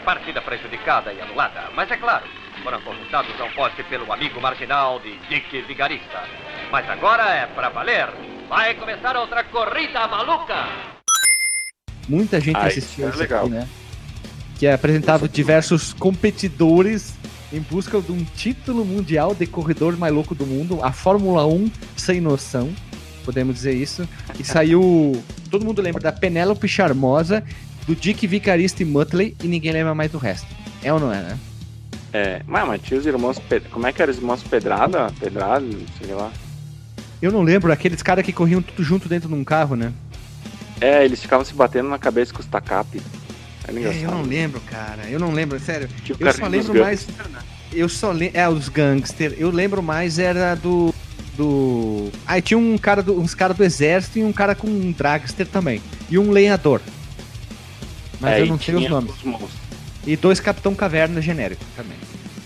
Partida 0.06 0.40
prejudicada 0.40 1.12
e 1.12 1.20
anulada, 1.20 1.64
mas 1.74 1.90
é 1.90 1.96
claro, 1.96 2.24
foram 2.62 2.80
consultados 2.82 3.32
ao 3.40 3.50
poste 3.50 3.82
pelo 3.82 4.10
amigo 4.12 4.40
marginal 4.40 5.00
de 5.00 5.18
Dick 5.28 5.62
Vigarista. 5.62 6.22
Mas 6.70 6.88
agora 6.88 7.24
é 7.28 7.44
pra 7.46 7.70
valer. 7.70 8.08
Vai 8.48 8.74
começar 8.74 9.16
outra 9.16 9.42
corrida 9.42 10.06
maluca! 10.06 10.54
muita 12.08 12.40
gente 12.40 12.54
Ah, 12.56 12.66
assistiu 12.66 12.84
isso 12.84 13.02
é 13.06 13.08
isso 13.10 13.18
legal. 13.18 13.46
aqui, 13.46 13.54
né? 13.54 13.68
Que 14.60 14.68
apresentava 14.68 15.28
diversos 15.28 15.92
competidores 15.92 17.12
em 17.52 17.58
busca 17.58 18.00
de 18.00 18.12
um 18.12 18.22
título 18.24 18.84
mundial 18.84 19.34
de 19.34 19.44
corredor 19.44 19.96
mais 19.96 20.14
louco 20.14 20.36
do 20.36 20.46
mundo, 20.46 20.78
a 20.84 20.92
Fórmula 20.92 21.44
1 21.46 21.68
sem 21.96 22.20
noção, 22.20 22.72
podemos 23.24 23.56
dizer 23.56 23.74
isso. 23.74 24.08
E 24.38 24.44
saiu. 24.44 25.20
Todo 25.50 25.64
mundo 25.64 25.82
lembra 25.82 26.00
da 26.00 26.12
Penélope 26.12 26.68
Charmosa, 26.68 27.42
do 27.86 27.94
Dick 27.94 28.26
Vicarista 28.26 28.82
e 28.82 28.86
Muttley, 28.86 29.36
e 29.42 29.46
ninguém 29.46 29.72
lembra 29.72 29.94
mais 29.94 30.10
do 30.10 30.18
resto. 30.18 30.46
É 30.82 30.92
ou 30.92 31.00
não 31.00 31.12
é, 31.12 31.22
né? 31.22 31.38
É, 32.12 32.42
mas, 32.46 32.66
mas 32.66 32.82
tinha 32.82 32.98
os 32.98 33.06
irmãos. 33.06 33.40
Como 33.70 33.86
é 33.86 33.92
que 33.92 34.00
eram 34.00 34.12
os 34.12 34.18
irmãos 34.18 34.42
Pedrada? 34.42 35.12
Pedrada, 35.20 35.66
sei 36.02 36.14
lá. 36.14 36.32
Eu 37.20 37.32
não 37.32 37.42
lembro, 37.42 37.72
aqueles 37.72 38.02
caras 38.02 38.24
que 38.24 38.32
corriam 38.32 38.60
tudo 38.60 38.82
junto 38.82 39.08
dentro 39.08 39.28
de 39.28 39.34
um 39.34 39.44
carro, 39.44 39.76
né? 39.76 39.92
É, 40.80 41.04
eles 41.04 41.20
ficavam 41.20 41.44
se 41.44 41.54
batendo 41.54 41.88
na 41.88 41.98
cabeça 41.98 42.32
com 42.32 42.40
os 42.40 42.46
tacape. 42.46 43.00
Era 43.66 43.80
É, 43.80 44.04
eu 44.04 44.10
não 44.10 44.22
lembro, 44.22 44.60
cara. 44.60 45.02
Eu 45.08 45.18
não 45.18 45.32
lembro, 45.32 45.58
sério. 45.58 45.88
Tipo, 46.04 46.22
Eu 46.22 46.32
só 46.32 46.46
lembro 46.46 46.74
mais. 46.78 47.06
Eu 47.72 47.88
só 47.88 48.12
lembro. 48.12 48.38
É, 48.38 48.48
os 48.48 48.68
gangster. 48.68 49.34
Eu 49.38 49.50
lembro 49.50 49.82
mais 49.82 50.18
era 50.18 50.54
do. 50.54 50.94
Do. 51.36 52.10
Ah, 52.26 52.38
e 52.38 52.42
tinha 52.42 52.56
um 52.56 52.78
cara 52.78 53.02
do, 53.02 53.18
uns 53.18 53.34
caras 53.34 53.56
do 53.56 53.64
exército 53.64 54.18
e 54.18 54.24
um 54.24 54.32
cara 54.32 54.54
com 54.54 54.68
um 54.68 54.92
dragster 54.92 55.46
também. 55.46 55.82
E 56.08 56.18
um 56.18 56.30
lenhador. 56.30 56.80
Mas 58.20 58.32
É, 58.34 58.40
eu 58.42 58.46
não 58.46 58.58
sei 58.58 58.74
os 58.74 58.88
nomes. 58.88 59.12
E 60.06 60.16
dois 60.16 60.38
Capitão 60.40 60.74
Caverna 60.74 61.20
genérico 61.20 61.64
também. 61.76 61.96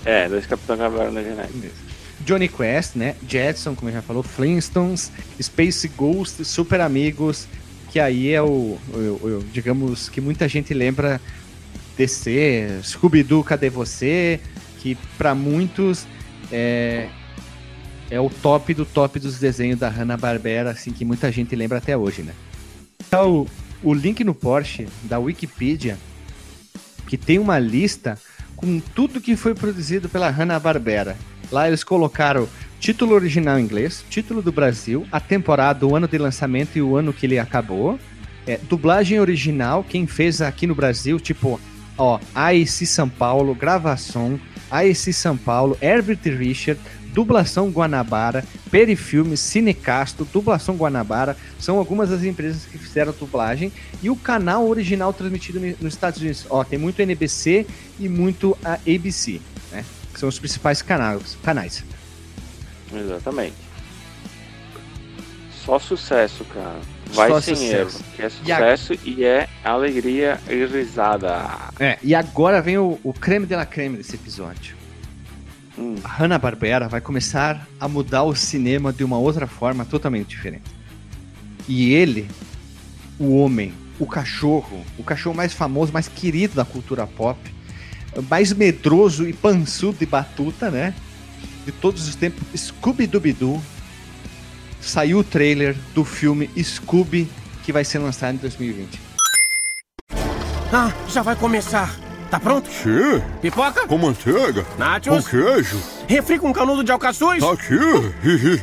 É, 0.04 0.28
dois 0.28 0.46
Capitão 0.46 0.76
Caverna 0.76 1.22
genérico. 1.22 1.58
Johnny 2.24 2.48
Quest, 2.48 2.96
né? 2.96 3.14
Jetson, 3.26 3.74
como 3.74 3.90
já 3.90 4.02
falou, 4.02 4.22
Flintstones, 4.22 5.10
Space 5.40 5.88
Ghost, 5.88 6.44
Super 6.44 6.80
Amigos, 6.80 7.46
que 7.90 7.98
aí 8.00 8.30
é 8.30 8.42
o, 8.42 8.46
o- 8.92 8.98
o- 9.22 9.44
digamos, 9.52 10.08
que 10.08 10.20
muita 10.20 10.46
gente 10.48 10.72
lembra 10.74 11.20
DC, 11.96 12.80
Scooby-Doo, 12.82 13.42
Cadê 13.44 13.68
Você? 13.70 14.40
Que 14.78 14.96
pra 15.18 15.34
muitos 15.34 16.06
é, 16.52 17.08
é 18.10 18.18
o 18.20 18.30
top 18.30 18.72
do 18.74 18.84
top 18.86 19.18
dos 19.18 19.38
desenhos 19.38 19.78
da 19.78 19.88
Hanna-Barbera, 19.88 20.70
assim, 20.70 20.90
que 20.92 21.04
muita 21.04 21.30
gente 21.30 21.54
lembra 21.54 21.78
até 21.78 21.96
hoje, 21.96 22.22
né? 22.22 22.32
Tá 23.10 23.22
o, 23.82 23.94
link 23.94 24.22
no 24.24 24.34
Porsche 24.34 24.88
da 25.04 25.18
Wikipedia, 25.18 25.98
que 27.06 27.16
tem 27.16 27.38
uma 27.38 27.58
lista 27.58 28.18
com 28.56 28.78
tudo 28.78 29.20
que 29.20 29.36
foi 29.36 29.54
produzido 29.54 30.08
pela 30.08 30.30
Hanna-Barbera. 30.30 31.16
Lá 31.50 31.66
eles 31.66 31.82
colocaram 31.82 32.48
título 32.78 33.14
original 33.14 33.58
em 33.58 33.64
inglês, 33.64 34.04
título 34.08 34.40
do 34.40 34.52
Brasil, 34.52 35.06
a 35.10 35.18
temporada, 35.18 35.86
o 35.86 35.96
ano 35.96 36.06
de 36.06 36.18
lançamento 36.18 36.76
e 36.76 36.82
o 36.82 36.96
ano 36.96 37.12
que 37.12 37.26
ele 37.26 37.38
acabou. 37.38 37.98
É, 38.46 38.56
dublagem 38.56 39.20
original, 39.20 39.84
quem 39.84 40.06
fez 40.06 40.40
aqui 40.40 40.66
no 40.66 40.74
Brasil, 40.74 41.18
tipo, 41.18 41.60
ó, 41.96 42.18
AEC 42.34 42.86
São 42.86 43.08
Paulo, 43.08 43.54
gravação, 43.54 44.40
AEC 44.70 45.12
São 45.12 45.36
Paulo, 45.36 45.76
Herbert 45.80 46.20
Richard, 46.24 46.80
dublação 47.12 47.68
Guanabara, 47.70 48.44
Perifilmes, 48.70 49.40
Cinecasto, 49.40 50.24
dublação 50.32 50.76
Guanabara, 50.76 51.36
são 51.58 51.78
algumas 51.78 52.10
das 52.10 52.22
empresas 52.24 52.64
que 52.64 52.78
fizeram 52.78 53.12
a 53.12 53.14
dublagem 53.14 53.72
e 54.02 54.08
o 54.10 54.16
canal 54.16 54.66
original 54.68 55.12
transmitido 55.12 55.58
nos 55.80 55.94
Estados 55.94 56.20
Unidos. 56.20 56.46
Ó, 56.48 56.62
tem 56.64 56.78
muito 56.78 57.00
NBC 57.00 57.66
e 57.98 58.08
muito 58.08 58.56
a 58.64 58.74
ABC, 58.74 59.40
né? 59.72 59.84
Que 60.12 60.20
são 60.20 60.28
os 60.28 60.38
principais 60.38 60.82
canais. 60.82 61.36
canais. 61.42 61.84
Exatamente. 62.92 63.54
Só 65.64 65.78
sucesso, 65.78 66.44
cara. 66.46 66.80
Vai 67.12 67.28
Só 67.28 67.40
sem 67.40 67.54
sucesso. 67.56 67.98
erro. 67.98 68.04
Que 68.16 68.22
é 68.22 68.24
E 68.46 68.52
a- 68.52 68.56
sucesso 68.76 68.98
e 69.04 69.24
é 69.24 69.48
alegria 69.64 70.40
e 70.48 70.64
risada. 70.64 71.46
É, 71.78 71.98
e 72.02 72.14
agora 72.14 72.62
vem 72.62 72.78
o, 72.78 72.98
o 73.02 73.12
creme 73.12 73.46
de 73.46 73.54
la 73.54 73.66
creme 73.66 73.96
desse 73.98 74.14
episódio. 74.14 74.76
Hum, 75.80 75.96
A 76.04 76.08
Hanna-Barbera 76.08 76.88
vai 76.88 77.00
começar 77.00 77.66
a 77.80 77.88
mudar 77.88 78.24
o 78.24 78.34
cinema 78.34 78.92
de 78.92 79.02
uma 79.02 79.16
outra 79.16 79.46
forma 79.46 79.84
totalmente 79.86 80.28
diferente. 80.28 80.70
E 81.66 81.94
ele, 81.94 82.28
o 83.18 83.36
homem, 83.38 83.72
o 83.98 84.06
cachorro, 84.06 84.84
o 84.98 85.02
cachorro 85.02 85.34
mais 85.34 85.54
famoso, 85.54 85.90
mais 85.90 86.06
querido 86.06 86.54
da 86.54 86.66
cultura 86.66 87.06
pop, 87.06 87.38
mais 88.28 88.52
medroso 88.52 89.26
e 89.26 89.32
pançudo 89.32 89.98
de 89.98 90.06
batuta, 90.06 90.70
né? 90.70 90.92
De 91.64 91.72
todos 91.72 92.06
os 92.08 92.14
tempos, 92.14 92.42
Scooby-Dooby-Doo, 92.54 93.62
saiu 94.82 95.20
o 95.20 95.24
trailer 95.24 95.76
do 95.94 96.04
filme 96.04 96.50
Scooby, 96.62 97.26
que 97.64 97.72
vai 97.72 97.84
ser 97.84 98.00
lançado 98.00 98.34
em 98.34 98.38
2020. 98.38 99.00
Ah, 100.72 100.92
já 101.08 101.22
vai 101.22 101.36
começar. 101.36 101.99
Tá 102.30 102.38
pronto? 102.38 102.70
Sim. 102.70 103.20
Pipoca? 103.42 103.86
Com 103.88 103.98
manteiga. 103.98 104.64
Nachos? 104.78 105.24
Com 105.24 105.30
queijo. 105.30 105.80
Refri 106.06 106.38
com 106.38 106.52
canudo 106.52 106.84
de 106.84 106.92
alcaçuz? 106.92 107.42
Tá 107.42 107.52
aqui. 107.52 107.74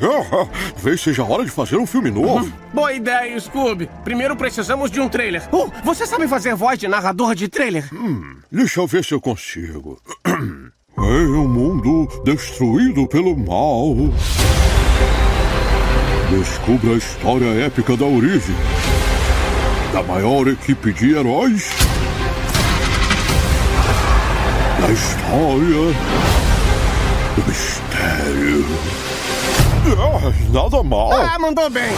Talvez 0.74 1.02
seja 1.02 1.22
a 1.22 1.26
hora 1.26 1.44
de 1.44 1.52
fazer 1.52 1.76
um 1.76 1.86
filme 1.86 2.10
novo. 2.10 2.46
Uhum. 2.46 2.52
Boa 2.74 2.94
ideia, 2.94 3.38
Scooby. 3.38 3.90
Primeiro 4.06 4.38
precisamos 4.38 4.90
de 4.90 5.02
um 5.02 5.10
trailer. 5.10 5.44
Oh, 5.52 5.70
você 5.84 6.06
sabe 6.06 6.30
fazer 6.30 6.56
voz 6.56 6.80
de 6.80 6.88
narrador 6.88 7.36
de 7.36 7.50
trailer? 7.50 7.94
Hum, 7.94 8.38
deixa 8.50 8.80
eu 8.80 8.88
ver 8.88 9.04
se 9.04 9.14
eu 9.14 9.20
consigo. 9.20 10.00
Em 10.26 11.28
um 11.36 11.48
mundo 11.48 12.08
destruído 12.24 13.06
pelo 13.08 13.36
mal. 13.36 13.96
Descubra 16.30 16.94
a 16.94 16.98
história 16.98 17.66
épica 17.66 17.98
da 17.98 18.06
origem 18.06 18.56
da 19.94 20.04
maior 20.04 20.48
equipe 20.48 20.92
de 20.92 21.16
heróis 21.16 21.70
da 24.80 24.92
história 24.92 25.94
do 27.36 27.48
mistério. 27.48 28.66
Ah, 29.98 30.34
nada 30.52 30.84
mal. 30.84 31.12
Ah, 31.12 31.40
mandou 31.40 31.70
bem. 31.70 31.92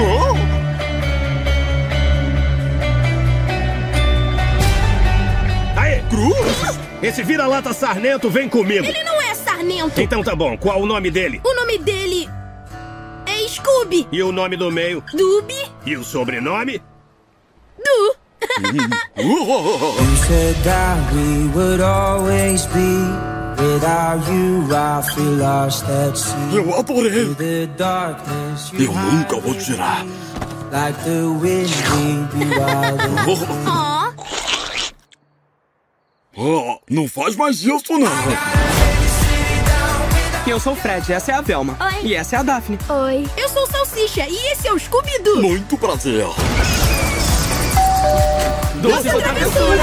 Oh. 0.00 0.34
Aê, 5.78 6.02
Cruz! 6.08 6.78
Esse 7.02 7.22
vira-lata 7.22 7.72
sarnento 7.72 8.30
vem 8.30 8.48
comigo. 8.48 8.84
Ele 8.84 9.04
não 9.04 9.20
é 9.20 9.34
sarnento. 9.34 10.00
Então 10.00 10.22
tá 10.22 10.34
bom, 10.34 10.56
qual 10.56 10.80
o 10.80 10.86
nome 10.86 11.10
dele? 11.10 11.40
O 11.44 11.54
nome 11.54 11.78
dele 11.78 12.28
é 13.26 13.48
Scooby. 13.48 14.08
E 14.10 14.22
o 14.22 14.32
nome 14.32 14.56
do 14.56 14.70
meio? 14.70 15.04
Dubi. 15.12 15.70
E 15.84 15.96
o 15.96 16.02
sobrenome? 16.04 16.80
Du. 17.76 18.21
You 19.18 20.16
said 20.26 20.56
that 20.64 21.12
we 21.14 21.48
would 21.48 21.80
always 21.80 22.66
be. 22.66 23.32
Without 23.62 24.26
you, 24.32 24.66
I 24.74 25.02
feel 25.14 25.36
lost 25.36 25.84
at 25.84 26.16
sea. 26.16 26.56
Eu 26.56 26.74
adorei. 26.78 27.34
The 27.34 27.66
darkness 27.76 28.72
Eu 28.72 28.92
nunca 28.92 29.36
vou 29.40 29.54
tirar. 29.54 30.04
Like 30.72 30.98
the 31.04 31.28
wind, 31.40 31.70
we 31.92 32.26
be 32.38 32.44
wild. 32.48 33.00
Aw. 33.66 34.14
Oh, 36.34 36.78
não 36.88 37.06
faz 37.06 37.36
mais 37.36 37.62
isso, 37.62 37.92
não. 37.98 38.10
Eu 40.46 40.58
sou 40.58 40.72
o 40.72 40.76
Fred, 40.76 41.12
essa 41.12 41.30
é 41.30 41.34
a 41.34 41.40
Velma. 41.40 41.76
Oi. 41.78 42.06
E 42.08 42.14
essa 42.14 42.36
é 42.36 42.38
a 42.38 42.42
Daphne. 42.42 42.78
Oi. 42.88 43.28
Eu 43.36 43.48
sou 43.48 43.62
o 43.62 43.66
Salsicha 43.66 44.26
e 44.28 44.52
esse 44.52 44.66
é 44.66 44.72
o 44.72 44.78
Scooby-Doo. 44.78 45.42
Muito 45.42 45.78
prazer. 45.78 46.26
Doce 48.82 49.08
travessura. 49.10 49.80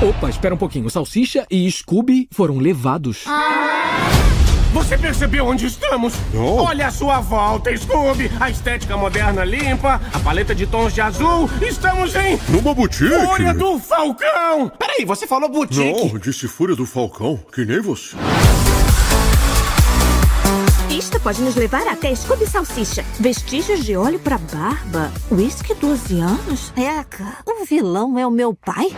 Opa, 0.00 0.30
espera 0.30 0.54
um 0.54 0.58
pouquinho. 0.58 0.88
Salsicha 0.88 1.44
e 1.50 1.68
Scooby 1.68 2.28
foram 2.30 2.58
levados. 2.58 3.24
Você 4.82 4.98
percebeu 4.98 5.46
onde 5.46 5.66
estamos? 5.66 6.12
Não. 6.34 6.56
Olha 6.56 6.88
a 6.88 6.90
sua 6.90 7.20
volta, 7.20 7.74
Scooby. 7.74 8.28
A 8.40 8.50
estética 8.50 8.96
moderna 8.96 9.44
limpa, 9.44 10.00
a 10.12 10.18
paleta 10.18 10.56
de 10.56 10.66
tons 10.66 10.92
de 10.92 11.00
azul. 11.00 11.48
Estamos 11.62 12.16
em... 12.16 12.36
Numa 12.48 12.74
boutique. 12.74 13.08
Fúria 13.08 13.54
do 13.54 13.78
Falcão. 13.78 14.72
Peraí, 14.76 15.04
você 15.04 15.24
falou 15.24 15.48
boutique. 15.48 16.12
Não, 16.12 16.18
disse 16.18 16.48
Fúria 16.48 16.74
do 16.74 16.84
Falcão, 16.84 17.38
que 17.54 17.64
nem 17.64 17.80
você. 17.80 18.16
Pista 20.88 21.20
pode 21.20 21.40
nos 21.42 21.54
levar 21.54 21.86
até 21.86 22.12
Scooby 22.12 22.46
Salsicha. 22.46 23.04
Vestígios 23.20 23.84
de 23.84 23.96
óleo 23.96 24.18
pra 24.18 24.36
barba. 24.36 25.12
Whisky 25.30 25.74
12 25.74 26.20
anos? 26.20 26.72
Eca, 26.76 27.38
o 27.46 27.64
vilão 27.64 28.18
é 28.18 28.26
o 28.26 28.32
meu 28.32 28.52
pai? 28.52 28.88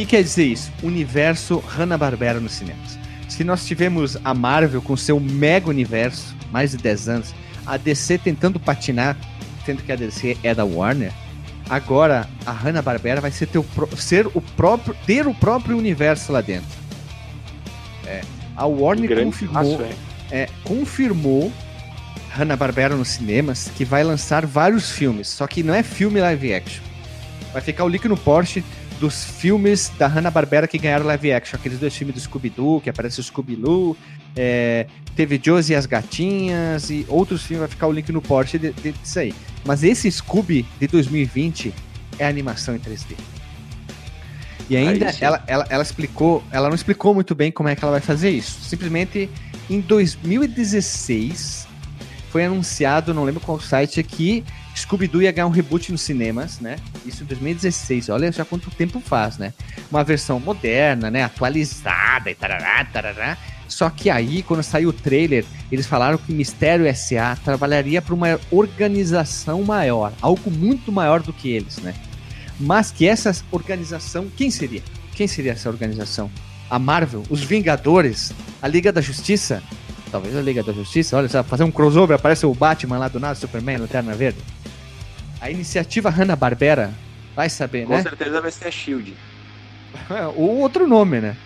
que 0.00 0.06
quer 0.16 0.22
dizer 0.22 0.44
isso? 0.44 0.72
Universo 0.82 1.58
Hanna-Barbera 1.58 2.40
nos 2.40 2.52
cinemas. 2.52 2.98
Se 3.28 3.44
nós 3.44 3.66
tivemos 3.66 4.16
a 4.24 4.32
Marvel 4.32 4.80
com 4.80 4.96
seu 4.96 5.20
mega 5.20 5.68
universo, 5.68 6.34
mais 6.50 6.70
de 6.72 6.78
10 6.78 7.08
anos, 7.08 7.34
a 7.66 7.76
DC 7.76 8.18
tentando 8.18 8.58
patinar, 8.58 9.16
sendo 9.64 9.82
que 9.82 9.92
a 9.92 9.96
DC 9.96 10.38
é 10.42 10.54
da 10.54 10.64
Warner, 10.64 11.12
agora 11.68 12.28
a 12.46 12.50
Hanna-Barbera 12.50 13.20
vai 13.20 13.30
ser, 13.30 13.46
teu, 13.46 13.64
ser 13.96 14.26
o 14.28 14.40
próprio, 14.40 14.96
ter 15.06 15.26
o 15.26 15.34
próprio 15.34 15.76
universo 15.76 16.32
lá 16.32 16.40
dentro. 16.40 16.78
É, 18.06 18.22
a 18.56 18.66
Warner 18.66 19.24
confirmou, 19.24 19.78
passo, 19.78 19.96
é, 20.30 20.48
confirmou 20.64 21.52
Hanna-Barbera 22.30 22.96
nos 22.96 23.08
cinemas 23.08 23.70
que 23.76 23.84
vai 23.84 24.02
lançar 24.02 24.46
vários 24.46 24.90
filmes, 24.90 25.28
só 25.28 25.46
que 25.46 25.62
não 25.62 25.74
é 25.74 25.82
filme 25.82 26.20
live 26.20 26.54
action. 26.54 26.82
Vai 27.52 27.60
ficar 27.60 27.84
o 27.84 27.88
link 27.88 28.06
no 28.08 28.16
Porsche 28.16 28.64
dos 29.00 29.24
filmes 29.24 29.90
da 29.98 30.06
Hanna-Barbera 30.06 30.68
que 30.68 30.76
ganharam 30.78 31.06
live 31.06 31.32
action. 31.32 31.58
Aqueles 31.58 31.78
dois 31.78 31.96
filmes 31.96 32.14
do 32.14 32.20
Scooby-Doo, 32.20 32.80
que 32.82 32.90
aparece 32.90 33.18
o 33.18 33.22
Scooby-Doo. 33.22 33.96
é, 34.36 34.86
teve 35.16 35.40
Josie 35.44 35.72
e 35.74 35.76
as 35.76 35.86
Gatinhas 35.86 36.88
e 36.90 37.04
outros 37.08 37.42
filmes. 37.42 37.60
Vai 37.62 37.68
ficar 37.68 37.88
o 37.88 37.92
link 37.92 38.12
no 38.12 38.22
Porsche 38.22 38.58
de- 38.60 38.72
de- 38.72 38.92
disso 38.92 39.18
aí. 39.18 39.34
Mas 39.64 39.82
esse 39.82 40.08
Scooby 40.12 40.64
de 40.78 40.86
2020 40.86 41.74
é 42.18 42.26
animação 42.28 42.76
em 42.76 42.78
3D. 42.78 43.16
E 44.68 44.76
ainda 44.76 45.12
ela, 45.20 45.42
ela, 45.48 45.66
ela 45.68 45.82
explicou, 45.82 46.44
ela 46.52 46.68
não 46.68 46.76
explicou 46.76 47.12
muito 47.12 47.34
bem 47.34 47.50
como 47.50 47.68
é 47.68 47.74
que 47.74 47.82
ela 47.84 47.90
vai 47.90 48.00
fazer 48.00 48.30
isso. 48.30 48.60
Simplesmente 48.62 49.28
em 49.68 49.80
2016 49.80 51.66
foi 52.30 52.44
anunciado, 52.44 53.12
não 53.12 53.24
lembro 53.24 53.40
qual 53.40 53.58
site, 53.58 54.00
que 54.04 54.44
Scooby-Doo 54.80 55.22
ia 55.22 55.32
ganhar 55.32 55.46
um 55.46 55.50
reboot 55.50 55.92
nos 55.92 56.02
cinemas, 56.02 56.60
né? 56.60 56.76
Isso 57.04 57.22
em 57.22 57.26
2016. 57.26 58.08
Olha 58.08 58.30
já 58.32 58.44
quanto 58.44 58.70
tempo 58.70 59.00
faz, 59.00 59.38
né? 59.38 59.52
Uma 59.90 60.02
versão 60.02 60.40
moderna, 60.40 61.10
né? 61.10 61.22
Atualizada 61.22 62.30
e 62.30 62.34
tarará, 62.34 62.84
tarará. 62.84 63.38
Só 63.68 63.88
que 63.88 64.10
aí, 64.10 64.42
quando 64.42 64.62
saiu 64.62 64.88
o 64.88 64.92
trailer, 64.92 65.44
eles 65.70 65.86
falaram 65.86 66.18
que 66.18 66.32
Mistério 66.32 66.86
S.A. 66.86 67.36
trabalharia 67.36 68.02
para 68.02 68.14
uma 68.14 68.40
organização 68.50 69.62
maior, 69.62 70.12
algo 70.20 70.50
muito 70.50 70.90
maior 70.90 71.22
do 71.22 71.32
que 71.32 71.50
eles, 71.50 71.78
né? 71.78 71.94
Mas 72.58 72.90
que 72.90 73.06
essa 73.06 73.34
organização, 73.50 74.28
quem 74.36 74.50
seria? 74.50 74.82
Quem 75.14 75.28
seria 75.28 75.52
essa 75.52 75.68
organização? 75.68 76.30
A 76.68 76.78
Marvel? 76.78 77.22
Os 77.30 77.42
Vingadores? 77.42 78.32
A 78.60 78.66
Liga 78.66 78.92
da 78.92 79.00
Justiça? 79.00 79.62
Talvez 80.10 80.36
a 80.36 80.42
Liga 80.42 80.62
da 80.62 80.72
Justiça, 80.72 81.16
olha 81.16 81.28
só, 81.28 81.44
fazer 81.44 81.62
um 81.62 81.70
crossover, 81.70 82.16
aparece 82.16 82.44
o 82.44 82.52
Batman 82.52 82.98
lá 82.98 83.08
do 83.08 83.20
nada, 83.20 83.36
Superman, 83.36 83.78
Lanterna 83.78 84.12
Verde. 84.14 84.40
A 85.40 85.50
iniciativa 85.50 86.10
Hanna-Barbera, 86.10 86.92
vai 87.34 87.48
saber, 87.48 87.86
Com 87.86 87.94
né? 87.94 88.02
certeza 88.02 88.40
vai 88.40 88.50
ser 88.50 88.68
a 88.68 88.70
Shield. 88.70 89.14
Ou 90.36 90.58
outro 90.58 90.86
nome, 90.86 91.20
né? 91.20 91.36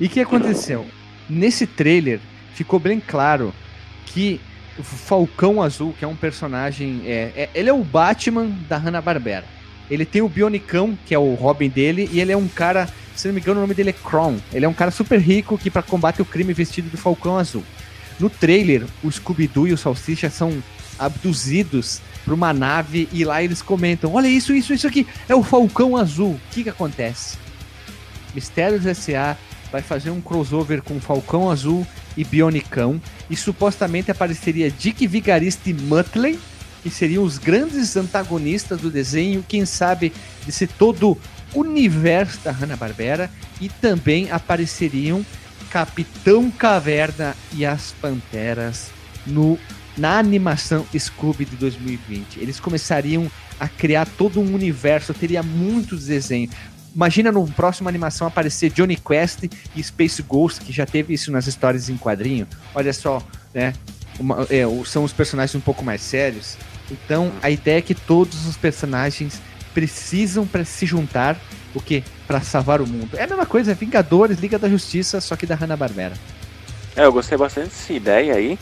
E 0.00 0.06
o 0.06 0.08
que 0.10 0.20
aconteceu? 0.20 0.86
Nesse 1.28 1.66
trailer 1.66 2.20
ficou 2.54 2.78
bem 2.78 3.00
claro 3.00 3.54
que 4.06 4.40
o 4.78 4.82
Falcão 4.82 5.62
Azul, 5.62 5.94
que 5.98 6.04
é 6.04 6.08
um 6.08 6.16
personagem. 6.16 7.02
É, 7.06 7.32
é- 7.36 7.50
ele 7.54 7.70
é 7.70 7.72
o 7.72 7.82
Batman 7.82 8.46
da 8.68 8.76
Hanna-Barbera. 8.76 9.44
Ele 9.90 10.04
tem 10.04 10.20
o 10.20 10.28
Bionicão, 10.28 10.98
que 11.06 11.14
é 11.14 11.18
o 11.18 11.34
Robin 11.34 11.68
dele, 11.68 12.08
e 12.12 12.20
ele 12.20 12.32
é 12.32 12.36
um 12.36 12.48
cara, 12.48 12.88
se 13.14 13.28
não 13.28 13.34
me 13.34 13.40
engano, 13.40 13.58
o 13.58 13.62
nome 13.62 13.74
dele 13.74 13.90
é 13.90 13.92
Kron. 13.92 14.36
Ele 14.52 14.64
é 14.64 14.68
um 14.68 14.74
cara 14.74 14.90
super 14.90 15.20
rico 15.20 15.56
que, 15.56 15.70
para 15.70 15.82
combater 15.82 16.20
o 16.20 16.24
crime, 16.26 16.52
vestido 16.52 16.90
de 16.90 16.96
Falcão 16.96 17.38
Azul. 17.38 17.64
No 18.18 18.28
trailer, 18.28 18.84
o 19.04 19.10
Scooby-Doo 19.10 19.68
e 19.68 19.72
o 19.72 19.78
Salsicha 19.78 20.28
são 20.28 20.62
abduzidos 20.98 22.00
para 22.26 22.34
uma 22.34 22.52
nave 22.52 23.08
e 23.12 23.24
lá 23.24 23.42
eles 23.42 23.62
comentam: 23.62 24.12
Olha 24.12 24.26
isso, 24.26 24.52
isso, 24.52 24.74
isso 24.74 24.86
aqui, 24.86 25.06
é 25.28 25.34
o 25.34 25.44
Falcão 25.44 25.96
Azul. 25.96 26.32
O 26.32 26.40
que, 26.50 26.64
que 26.64 26.68
acontece? 26.68 27.38
Mistérios 28.34 28.84
S.A. 28.84 29.36
vai 29.72 29.80
fazer 29.80 30.10
um 30.10 30.20
crossover 30.20 30.82
com 30.82 31.00
Falcão 31.00 31.48
Azul 31.48 31.86
e 32.16 32.24
Bionicão 32.24 33.00
e 33.30 33.36
supostamente 33.36 34.10
apareceria 34.10 34.70
Dick 34.70 35.06
Vigarista 35.06 35.70
e 35.70 35.74
Muttley 35.74 36.38
que 36.82 36.90
seriam 36.90 37.24
os 37.24 37.36
grandes 37.36 37.96
antagonistas 37.96 38.80
do 38.80 38.90
desenho, 38.90 39.44
quem 39.48 39.66
sabe 39.66 40.12
desse 40.44 40.68
todo 40.68 41.18
universo 41.52 42.38
da 42.44 42.52
Hanna-Barbera 42.52 43.28
e 43.60 43.68
também 43.68 44.30
apareceriam 44.30 45.26
Capitão 45.68 46.48
Caverna 46.48 47.34
e 47.52 47.66
as 47.66 47.92
Panteras 48.00 48.90
no 49.26 49.58
na 49.96 50.18
animação 50.18 50.86
Scooby 50.96 51.44
de 51.44 51.56
2020. 51.56 52.38
Eles 52.38 52.60
começariam 52.60 53.30
a 53.58 53.68
criar 53.68 54.06
todo 54.06 54.40
um 54.40 54.54
universo, 54.54 55.14
teria 55.14 55.42
muitos 55.42 56.06
desenhos. 56.06 56.54
Imagina 56.94 57.30
no 57.30 57.46
próximo 57.46 57.88
animação 57.88 58.26
aparecer 58.26 58.70
Johnny 58.70 58.96
Quest 58.96 59.44
e 59.74 59.82
Space 59.82 60.22
Ghost, 60.22 60.64
que 60.64 60.72
já 60.72 60.86
teve 60.86 61.12
isso 61.14 61.30
nas 61.30 61.46
histórias 61.46 61.88
em 61.88 61.96
quadrinho. 61.96 62.46
Olha 62.74 62.92
só, 62.92 63.22
né? 63.52 63.74
Uma, 64.18 64.46
é, 64.48 64.62
são 64.86 65.04
os 65.04 65.12
personagens 65.12 65.54
um 65.54 65.60
pouco 65.60 65.84
mais 65.84 66.00
sérios. 66.00 66.56
Então 66.90 67.32
a 67.42 67.50
ideia 67.50 67.78
é 67.78 67.82
que 67.82 67.94
todos 67.94 68.46
os 68.46 68.56
personagens 68.56 69.40
precisam 69.74 70.46
para 70.46 70.64
se 70.64 70.86
juntar, 70.86 71.38
o 71.74 71.80
que? 71.82 72.02
Para 72.26 72.40
salvar 72.40 72.80
o 72.80 72.86
mundo. 72.86 73.10
É 73.14 73.24
a 73.24 73.26
mesma 73.26 73.44
coisa, 73.44 73.74
Vingadores, 73.74 74.38
Liga 74.38 74.58
da 74.58 74.68
Justiça, 74.68 75.20
só 75.20 75.36
que 75.36 75.44
da 75.44 75.54
Hanna-Barbera. 75.54 76.14
É, 76.96 77.04
eu 77.04 77.12
gostei 77.12 77.36
bastante 77.36 77.68
dessa 77.68 77.92
ideia 77.92 78.34
aí, 78.34 78.58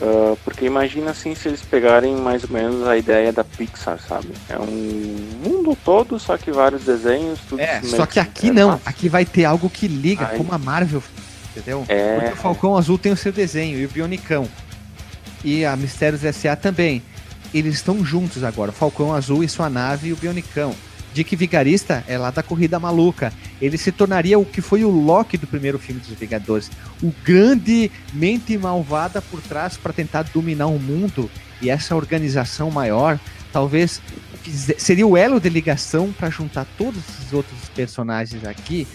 uh, 0.00 0.36
porque 0.44 0.64
imagina 0.64 1.10
assim 1.10 1.34
se 1.34 1.48
eles 1.48 1.62
pegarem 1.62 2.16
mais 2.16 2.44
ou 2.44 2.50
menos 2.50 2.86
a 2.86 2.96
ideia 2.96 3.32
da 3.32 3.44
Pixar, 3.44 3.98
sabe? 4.00 4.28
É 4.48 4.58
um 4.58 5.28
mundo 5.44 5.76
todo, 5.84 6.18
só 6.18 6.36
que 6.36 6.50
vários 6.50 6.84
desenhos, 6.84 7.38
tudo 7.48 7.60
É, 7.60 7.82
só 7.82 8.06
que 8.06 8.18
aqui 8.18 8.50
não, 8.50 8.80
aqui 8.84 9.08
vai 9.08 9.24
ter 9.24 9.44
algo 9.44 9.70
que 9.70 9.86
liga, 9.88 10.28
Ai. 10.30 10.36
como 10.36 10.52
a 10.52 10.58
Marvel, 10.58 11.02
entendeu? 11.50 11.84
É. 11.88 12.18
Porque 12.18 12.32
o 12.32 12.36
Falcão 12.36 12.76
Azul 12.76 12.98
tem 12.98 13.12
o 13.12 13.16
seu 13.16 13.32
desenho, 13.32 13.78
e 13.78 13.84
o 13.84 13.88
Bionicão. 13.88 14.48
E 15.42 15.64
a 15.64 15.74
Mistérios 15.76 16.24
S.A. 16.24 16.54
também. 16.54 17.02
Eles 17.52 17.76
estão 17.76 18.04
juntos 18.04 18.44
agora, 18.44 18.70
o 18.70 18.74
Falcão 18.74 19.12
Azul 19.12 19.42
e 19.42 19.48
sua 19.48 19.68
nave 19.68 20.08
e 20.08 20.12
o 20.12 20.16
Bionicão. 20.16 20.74
Dick 21.12 21.34
Vigarista 21.34 22.04
é 22.06 22.16
lá 22.16 22.30
da 22.30 22.42
Corrida 22.42 22.78
Maluca. 22.78 23.32
Ele 23.60 23.76
se 23.76 23.90
tornaria 23.90 24.38
o 24.38 24.44
que 24.44 24.60
foi 24.60 24.84
o 24.84 24.90
Loki 24.90 25.36
do 25.36 25.46
primeiro 25.46 25.78
filme 25.78 26.00
dos 26.00 26.16
Vingadores. 26.18 26.70
O 27.02 27.12
grande 27.24 27.90
mente 28.12 28.56
malvada 28.56 29.20
por 29.20 29.40
trás 29.40 29.76
para 29.76 29.92
tentar 29.92 30.22
dominar 30.24 30.66
o 30.66 30.78
mundo. 30.78 31.30
E 31.60 31.68
essa 31.68 31.96
organização 31.96 32.70
maior, 32.70 33.18
talvez 33.52 34.00
seria 34.78 35.06
o 35.06 35.16
elo 35.16 35.40
de 35.40 35.48
ligação 35.48 36.12
para 36.12 36.30
juntar 36.30 36.66
todos 36.78 36.98
esses 37.08 37.32
outros 37.32 37.68
personagens 37.74 38.44
aqui 38.44 38.86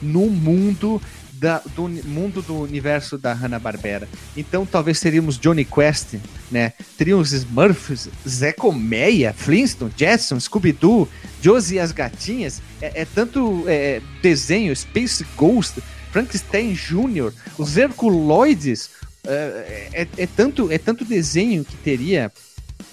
no 0.00 0.28
mundo 0.28 1.00
da- 1.44 1.60
do 1.76 1.86
mundo 1.86 2.40
do 2.40 2.62
universo 2.62 3.18
da 3.18 3.34
Hanna-Barbera. 3.34 4.08
Então 4.34 4.64
talvez 4.64 4.98
teríamos 4.98 5.36
Johnny 5.38 5.62
Quest, 5.62 6.14
né? 6.50 6.72
Teríamos 6.96 7.32
Smurfs, 7.32 8.08
Zé 8.26 8.50
Colmeia, 8.50 9.34
Flintstone, 9.34 9.92
Jetson, 9.94 10.40
Scooby-Doo, 10.40 11.06
Josie 11.42 11.76
e 11.76 11.80
as 11.80 11.92
Gatinhas. 11.92 12.62
É, 12.80 13.02
é 13.02 13.04
tanto 13.04 13.62
é, 13.66 14.00
desenho, 14.22 14.74
Space 14.74 15.22
Ghost, 15.36 15.82
Frankenstein 16.10 16.72
Jr., 16.72 17.30
os 17.58 17.76
Herculoides. 17.76 18.88
É, 19.26 19.88
é- 19.92 20.08
é 20.16 20.26
tanto, 20.26 20.72
é 20.72 20.78
tanto 20.78 21.04
desenho 21.04 21.62
que 21.62 21.76
teria 21.76 22.32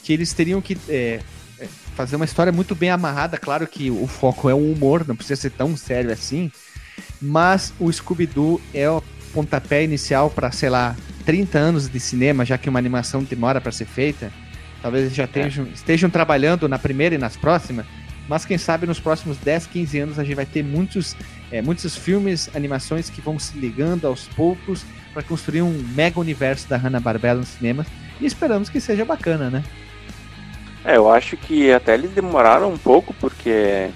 que 0.04 0.12
eles 0.12 0.34
teriam 0.34 0.62
que 0.62 0.78
é, 0.90 1.22
é, 1.58 1.68
fazer 1.96 2.18
uma 2.18 2.26
história 2.26 2.52
muito 2.52 2.76
bem 2.76 2.90
amarrada. 2.90 3.38
Claro 3.38 3.66
que 3.66 3.90
o 3.90 4.08
foco 4.08 4.50
é 4.50 4.54
o 4.54 4.72
humor, 4.74 5.06
não 5.08 5.16
precisa 5.16 5.40
ser 5.40 5.52
tão 5.52 5.78
sério 5.78 6.12
assim. 6.12 6.52
Mas 7.22 7.74
o 7.80 7.92
Scooby-Doo 7.92 8.60
é 8.74 8.90
o 8.90 9.04
pontapé 9.34 9.84
inicial 9.84 10.30
para, 10.30 10.52
sei 10.52 10.70
lá, 10.70 10.96
30 11.26 11.58
anos 11.58 11.90
de 11.90 12.00
cinema, 12.00 12.44
já 12.44 12.58
que 12.58 12.70
uma 12.70 12.80
animação 12.80 13.24
demora 13.24 13.62
para 13.62 13.72
ser 13.72 13.86
feita. 13.86 14.32
Talvez 14.82 15.06
eles 15.06 15.16
já 15.16 15.26
estejam, 15.26 15.68
estejam 15.68 16.10
trabalhando 16.10 16.68
na 16.68 16.80
primeira 16.80 17.16
e 17.16 17.18
nas 17.18 17.38
próximas. 17.38 17.86
Mas 18.28 18.46
quem 18.46 18.58
sabe 18.58 18.88
nos 18.88 19.00
próximos 19.00 19.38
10, 19.38 19.68
15 19.68 20.00
anos 20.00 20.20
a 20.20 20.24
gente 20.24 20.36
vai 20.36 20.46
ter 20.46 20.64
muitos, 20.64 21.16
é, 21.52 21.62
muitos 21.62 21.96
filmes, 21.96 22.50
animações 22.56 23.10
que 23.10 23.22
vão 23.22 23.38
se 23.38 23.58
ligando 23.58 24.06
aos 24.06 24.28
poucos 24.30 24.84
para 25.14 25.22
construir 25.22 25.62
um 25.62 25.84
mega 25.96 26.20
universo 26.20 26.68
da 26.68 26.78
Hanna-Barbera 26.78 27.36
nos 27.36 27.50
cinemas. 27.50 27.88
E 28.20 28.26
esperamos 28.26 28.70
que 28.70 28.80
seja 28.80 29.06
bacana, 29.06 29.50
né? 29.50 29.64
É, 30.84 30.98
eu 30.98 31.12
acho 31.12 31.38
que 31.38 31.72
até 31.72 31.94
eles 31.94 32.12
demoraram 32.12 32.72
um 32.72 32.78
pouco, 32.78 33.14
porque 33.14 33.90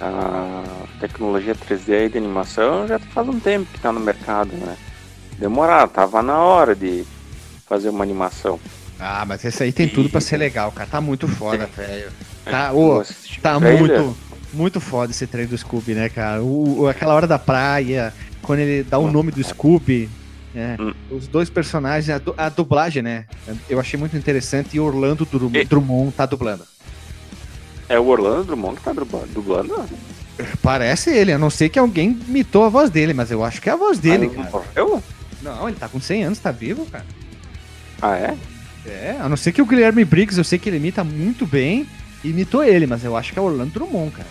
a 0.00 0.62
tecnologia 1.00 1.54
3D 1.54 1.94
aí 1.94 2.08
de 2.08 2.18
animação 2.18 2.86
já 2.86 2.98
faz 2.98 3.28
um 3.28 3.38
tempo 3.38 3.66
que 3.72 3.80
tá 3.80 3.92
no 3.92 4.00
mercado, 4.00 4.52
né? 4.56 4.76
Demoraram, 5.38 5.88
tava 5.88 6.22
na 6.22 6.38
hora 6.38 6.74
de 6.74 7.04
fazer 7.66 7.88
uma 7.88 8.04
animação. 8.04 8.58
Ah, 8.98 9.24
mas 9.26 9.44
esse 9.44 9.62
aí 9.62 9.72
tem 9.72 9.88
tudo 9.88 10.08
pra 10.08 10.20
ser 10.20 10.36
legal, 10.36 10.70
cara. 10.72 10.88
Tá 10.88 11.00
muito 11.00 11.26
foda, 11.26 11.66
velho. 11.76 12.10
Tá, 12.44 12.70
É, 12.72 13.00
assisti 13.00 13.40
tá 13.40 13.58
muito, 13.58 14.16
muito 14.52 14.80
foda 14.80 15.10
esse 15.10 15.26
trailer 15.26 15.50
do 15.50 15.58
Scooby, 15.58 15.94
né, 15.94 16.08
cara? 16.08 16.42
O, 16.42 16.86
aquela 16.88 17.14
hora 17.14 17.26
da 17.26 17.38
praia, 17.38 18.12
quando 18.42 18.60
ele 18.60 18.82
dá 18.84 18.98
o 18.98 19.10
nome 19.10 19.32
do 19.32 19.42
Scooby, 19.42 20.08
né? 20.54 20.76
Hum. 20.78 20.92
Os 21.10 21.26
dois 21.26 21.50
personagens, 21.50 22.08
a, 22.10 22.18
du- 22.18 22.34
a 22.36 22.48
dublagem, 22.48 23.02
né? 23.02 23.26
Eu 23.68 23.80
achei 23.80 23.98
muito 23.98 24.16
interessante 24.16 24.76
e 24.76 24.80
Orlando 24.80 25.26
Drum- 25.26 25.50
Drummond 25.68 26.12
tá 26.12 26.26
dublando. 26.26 26.64
É 27.88 27.98
o 27.98 28.06
Orlando 28.06 28.44
Drummond 28.44 28.76
que 28.76 28.82
tá 28.84 28.92
dubla- 28.92 29.26
dublando? 29.32 29.84
Parece 30.62 31.10
ele, 31.10 31.32
a 31.32 31.38
não 31.38 31.50
ser 31.50 31.68
que 31.68 31.78
alguém 31.78 32.18
imitou 32.26 32.64
a 32.64 32.68
voz 32.68 32.90
dele, 32.90 33.12
mas 33.14 33.30
eu 33.30 33.44
acho 33.44 33.60
que 33.60 33.68
é 33.68 33.72
a 33.72 33.76
voz 33.76 33.98
dele, 33.98 34.30
Ah, 34.38 34.42
cara. 34.44 34.64
Eu? 34.74 35.02
Não, 35.42 35.68
ele 35.68 35.76
tá 35.78 35.88
com 35.88 36.00
100 36.00 36.24
anos, 36.24 36.38
tá 36.38 36.50
vivo, 36.50 36.86
cara. 36.86 37.04
Ah, 38.02 38.16
é? 38.16 38.34
É, 38.86 39.16
a 39.20 39.28
não 39.28 39.36
ser 39.36 39.52
que 39.52 39.62
o 39.62 39.66
Guilherme 39.66 40.04
Briggs, 40.04 40.36
eu 40.36 40.44
sei 40.44 40.58
que 40.58 40.68
ele 40.68 40.76
imita 40.78 41.04
muito 41.04 41.46
bem, 41.46 41.86
imitou 42.24 42.64
ele, 42.64 42.86
mas 42.86 43.04
eu 43.04 43.16
acho 43.16 43.32
que 43.32 43.38
é 43.38 43.42
o 43.42 43.44
Orlando 43.44 43.70
Drummond, 43.72 44.10
cara. 44.12 44.28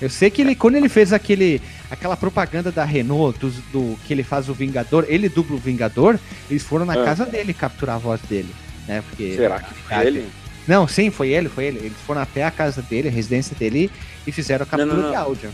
Eu 0.00 0.10
sei 0.10 0.30
que 0.30 0.42
ele, 0.42 0.54
quando 0.54 0.76
ele 0.76 0.88
fez 0.88 1.12
aquele, 1.12 1.60
aquela 1.90 2.16
propaganda 2.16 2.70
da 2.70 2.84
Renault, 2.84 3.36
do, 3.40 3.50
do- 3.72 3.98
que 4.06 4.12
ele 4.12 4.22
faz 4.22 4.48
o 4.48 4.54
Vingador, 4.54 5.04
ele 5.08 5.28
dubla 5.28 5.56
o 5.56 5.58
Vingador, 5.58 6.18
eles 6.48 6.62
foram 6.62 6.84
na 6.84 6.92
Ah. 6.92 7.04
casa 7.04 7.24
dele 7.26 7.52
capturar 7.54 7.96
a 7.96 7.98
voz 7.98 8.20
dele, 8.22 8.54
né? 8.86 9.02
Porque 9.08 9.34
Será 9.34 9.58
que 9.60 9.74
foi 9.74 10.06
ele? 10.06 10.28
Não, 10.68 10.86
sim, 10.86 11.10
foi 11.10 11.30
ele, 11.30 11.48
foi 11.48 11.64
ele. 11.64 11.78
Eles 11.78 11.96
foram 12.06 12.20
até 12.20 12.44
a 12.44 12.50
casa 12.50 12.82
dele, 12.82 13.08
a 13.08 13.10
residência 13.10 13.56
dele 13.56 13.90
e 14.26 14.30
fizeram 14.30 14.64
a 14.64 14.66
captura 14.66 14.94
não, 14.94 15.02
não. 15.04 15.10
de 15.10 15.16
áudio. 15.16 15.50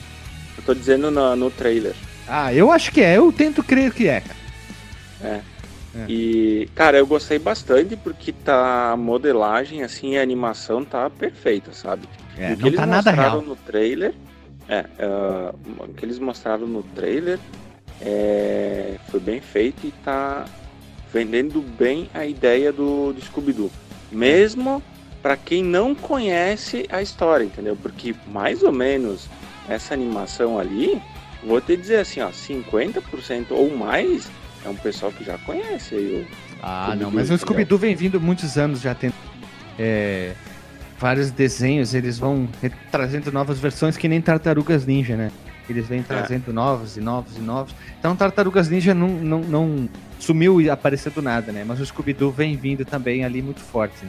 Eu 0.58 0.62
tô 0.64 0.74
dizendo 0.74 1.10
na- 1.10 1.36
no 1.36 1.50
trailer. 1.50 1.94
Ah, 2.26 2.52
eu 2.52 2.72
acho 2.72 2.90
que 2.90 3.00
é, 3.00 3.16
eu 3.16 3.30
tento 3.32 3.62
crer 3.62 3.92
que 3.92 4.08
é, 4.08 4.20
cara. 4.20 4.36
É. 5.22 5.40
E, 6.08 6.68
cara, 6.74 6.98
eu 6.98 7.06
gostei 7.06 7.38
bastante 7.38 7.94
porque 7.96 8.32
tá 8.32 8.90
a 8.90 8.96
modelagem, 8.96 9.84
assim, 9.84 10.16
a 10.16 10.22
animação 10.22 10.84
tá 10.84 11.08
perfeita, 11.08 11.72
sabe? 11.72 12.08
É, 12.36 12.52
o 12.52 12.56
que 12.56 12.62
não 12.62 12.66
eles 12.68 12.80
tá 12.80 12.86
nada 12.86 13.10
mostraram 13.12 13.30
real. 13.38 13.42
no 13.42 13.56
trailer, 13.56 14.14
é, 14.68 14.84
ah, 14.98 15.54
o 15.78 15.88
que 15.94 16.04
eles 16.04 16.18
mostraram 16.18 16.66
no 16.66 16.82
trailer 16.82 17.38
é, 18.00 18.96
foi 19.08 19.20
bem 19.20 19.40
feito 19.40 19.86
e 19.86 19.92
tá 20.04 20.44
vendendo 21.12 21.62
bem 21.62 22.10
a 22.12 22.26
ideia 22.26 22.72
do, 22.72 23.12
do 23.12 23.20
Scooby-Doo. 23.24 23.70
Mesmo 24.10 24.82
para 25.24 25.38
quem 25.38 25.64
não 25.64 25.94
conhece 25.94 26.86
a 26.90 27.00
história, 27.00 27.44
entendeu? 27.44 27.74
Porque 27.74 28.14
mais 28.26 28.62
ou 28.62 28.70
menos 28.70 29.26
essa 29.66 29.94
animação 29.94 30.58
ali, 30.58 31.00
vou 31.42 31.62
te 31.62 31.74
dizer 31.78 32.00
assim, 32.00 32.20
ó, 32.20 32.28
50% 32.28 33.46
ou 33.52 33.74
mais 33.74 34.30
é 34.66 34.68
um 34.68 34.76
pessoal 34.76 35.10
que 35.10 35.24
já 35.24 35.38
conhece 35.38 35.94
aí 35.94 36.26
o 36.30 36.36
Ah, 36.62 36.94
não, 36.94 37.10
mas 37.10 37.30
o? 37.30 37.38
Scooby-Doo 37.38 37.78
vem 37.78 37.94
vindo 37.94 38.20
muitos 38.20 38.58
anos 38.58 38.82
já 38.82 38.94
tendo 38.94 39.14
é, 39.78 40.34
vários 40.98 41.30
desenhos, 41.30 41.94
eles 41.94 42.18
vão 42.18 42.46
trazendo 42.92 43.32
novas 43.32 43.58
versões 43.58 43.96
que 43.96 44.06
nem 44.06 44.20
Tartarugas 44.20 44.84
Ninja, 44.84 45.16
né? 45.16 45.32
Eles 45.70 45.88
vêm 45.88 46.02
trazendo 46.02 46.52
novos 46.52 46.98
e 46.98 47.00
novos 47.00 47.38
e 47.38 47.40
novos. 47.40 47.74
Então 47.98 48.14
Tartarugas 48.14 48.68
Ninja 48.68 48.92
não, 48.92 49.08
não, 49.08 49.40
não 49.40 49.88
sumiu 50.18 50.60
e 50.60 50.68
apareceu 50.68 51.10
do 51.10 51.22
nada, 51.22 51.50
né? 51.50 51.64
Mas 51.66 51.80
o 51.80 51.86
Scooby-Doo 51.86 52.30
vem 52.30 52.58
vindo 52.58 52.84
também 52.84 53.24
ali 53.24 53.40
muito 53.40 53.60
forte. 53.60 54.04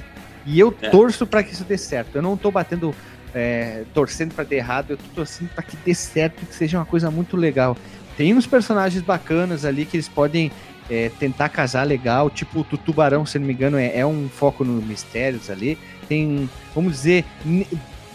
E 0.45 0.59
eu 0.59 0.73
É. 0.81 0.89
torço 0.89 1.25
para 1.25 1.43
que 1.43 1.53
isso 1.53 1.63
dê 1.63 1.77
certo. 1.77 2.15
Eu 2.15 2.21
não 2.21 2.37
tô 2.37 2.51
batendo, 2.51 2.93
é, 3.33 3.83
torcendo 3.93 4.33
para 4.33 4.43
dar 4.43 4.55
errado, 4.55 4.91
eu 4.91 4.97
tô 4.97 5.03
torcendo 5.15 5.49
para 5.49 5.63
que 5.63 5.75
dê 5.77 5.93
certo 5.95 6.45
que 6.45 6.53
seja 6.55 6.77
uma 6.77 6.85
coisa 6.85 7.09
muito 7.09 7.35
legal. 7.35 7.75
Tem 8.17 8.33
uns 8.33 8.45
personagens 8.47 9.03
bacanas 9.03 9.65
ali 9.65 9.85
que 9.85 9.97
eles 9.97 10.07
podem 10.07 10.51
é, 10.89 11.09
tentar 11.19 11.49
casar 11.49 11.83
legal, 11.83 12.29
tipo 12.29 12.59
o 12.59 12.63
tu- 12.63 12.77
Tubarão, 12.77 13.25
se 13.25 13.39
não 13.39 13.47
me 13.47 13.53
engano, 13.53 13.75
é, 13.77 13.97
é 13.97 14.05
um 14.05 14.29
foco 14.29 14.63
no 14.63 14.79
mistérios 14.83 15.49
ali. 15.49 15.77
Tem, 16.07 16.47
vamos 16.75 16.93
dizer, 16.93 17.25
ni- 17.43 17.67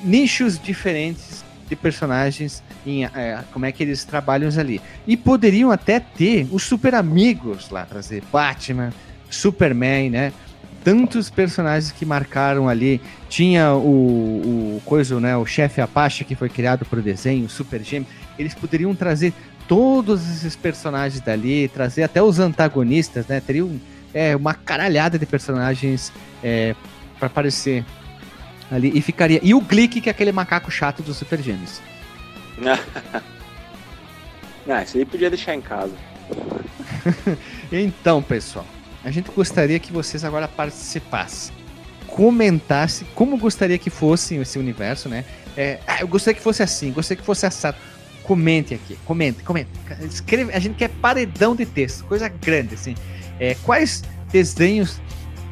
nichos 0.04 0.56
diferentes 0.56 1.44
de 1.68 1.74
personagens, 1.74 2.62
em, 2.86 3.04
é, 3.06 3.40
como 3.52 3.66
é 3.66 3.72
que 3.72 3.82
eles 3.82 4.04
trabalham 4.04 4.48
ali. 4.56 4.80
E 5.06 5.16
poderiam 5.16 5.70
até 5.72 5.98
ter 5.98 6.46
os 6.52 6.62
super 6.62 6.94
amigos 6.94 7.70
lá, 7.70 7.84
trazer 7.84 8.22
Batman, 8.32 8.92
Superman, 9.28 10.10
né? 10.10 10.32
Tantos 10.82 11.28
personagens 11.28 11.92
que 11.92 12.06
marcaram 12.06 12.68
ali. 12.68 13.00
Tinha 13.28 13.74
o, 13.74 14.76
o 14.76 14.82
coisa, 14.84 15.20
né? 15.20 15.36
O 15.36 15.44
chefe 15.44 15.80
Apache 15.80 16.24
que 16.24 16.34
foi 16.34 16.48
criado 16.48 16.86
desenho, 17.02 17.46
o 17.46 17.48
Super 17.48 17.82
Gêmeo. 17.82 18.08
Eles 18.38 18.54
poderiam 18.54 18.94
trazer 18.94 19.32
todos 19.68 20.28
esses 20.28 20.56
personagens 20.56 21.20
dali, 21.20 21.68
trazer 21.68 22.02
até 22.02 22.22
os 22.22 22.38
antagonistas, 22.38 23.26
né? 23.26 23.40
Teriam 23.40 23.78
é, 24.12 24.34
uma 24.34 24.54
caralhada 24.54 25.18
de 25.18 25.26
personagens 25.26 26.12
é, 26.42 26.74
pra 27.18 27.26
aparecer 27.26 27.84
ali 28.70 28.90
e 28.94 29.02
ficaria. 29.02 29.40
E 29.42 29.52
o 29.54 29.60
Glick, 29.60 30.00
que 30.00 30.08
é 30.08 30.12
aquele 30.12 30.32
macaco 30.32 30.70
chato 30.70 31.02
dos 31.02 31.16
Super 31.16 31.42
Gêmeos. 31.42 31.80
Não, 34.66 34.82
isso 34.82 34.96
aí 34.98 35.04
podia 35.04 35.30
deixar 35.30 35.54
em 35.54 35.60
casa. 35.60 35.94
então, 37.72 38.22
pessoal, 38.22 38.66
a 39.04 39.10
gente 39.10 39.30
gostaria 39.30 39.78
que 39.78 39.92
vocês 39.92 40.24
agora 40.24 40.46
participassem. 40.46 41.54
Comentassem 42.06 43.06
como 43.14 43.38
gostaria 43.38 43.78
que 43.78 43.90
fosse 43.90 44.36
esse 44.36 44.58
universo, 44.58 45.08
né? 45.08 45.24
É, 45.56 45.78
eu 46.00 46.08
gostaria 46.08 46.36
que 46.36 46.42
fosse 46.42 46.62
assim, 46.62 46.92
gostaria 46.92 47.20
que 47.20 47.26
fosse 47.26 47.46
assado. 47.46 47.76
Comente 48.22 48.74
aqui, 48.74 48.96
comente, 49.04 49.42
comente. 49.42 49.70
Escreve, 50.02 50.52
a 50.52 50.58
gente 50.58 50.76
quer 50.76 50.88
paredão 50.88 51.56
de 51.56 51.66
texto, 51.66 52.04
coisa 52.04 52.28
grande, 52.28 52.74
assim. 52.74 52.94
É, 53.38 53.56
quais 53.62 54.04
desenhos 54.30 55.00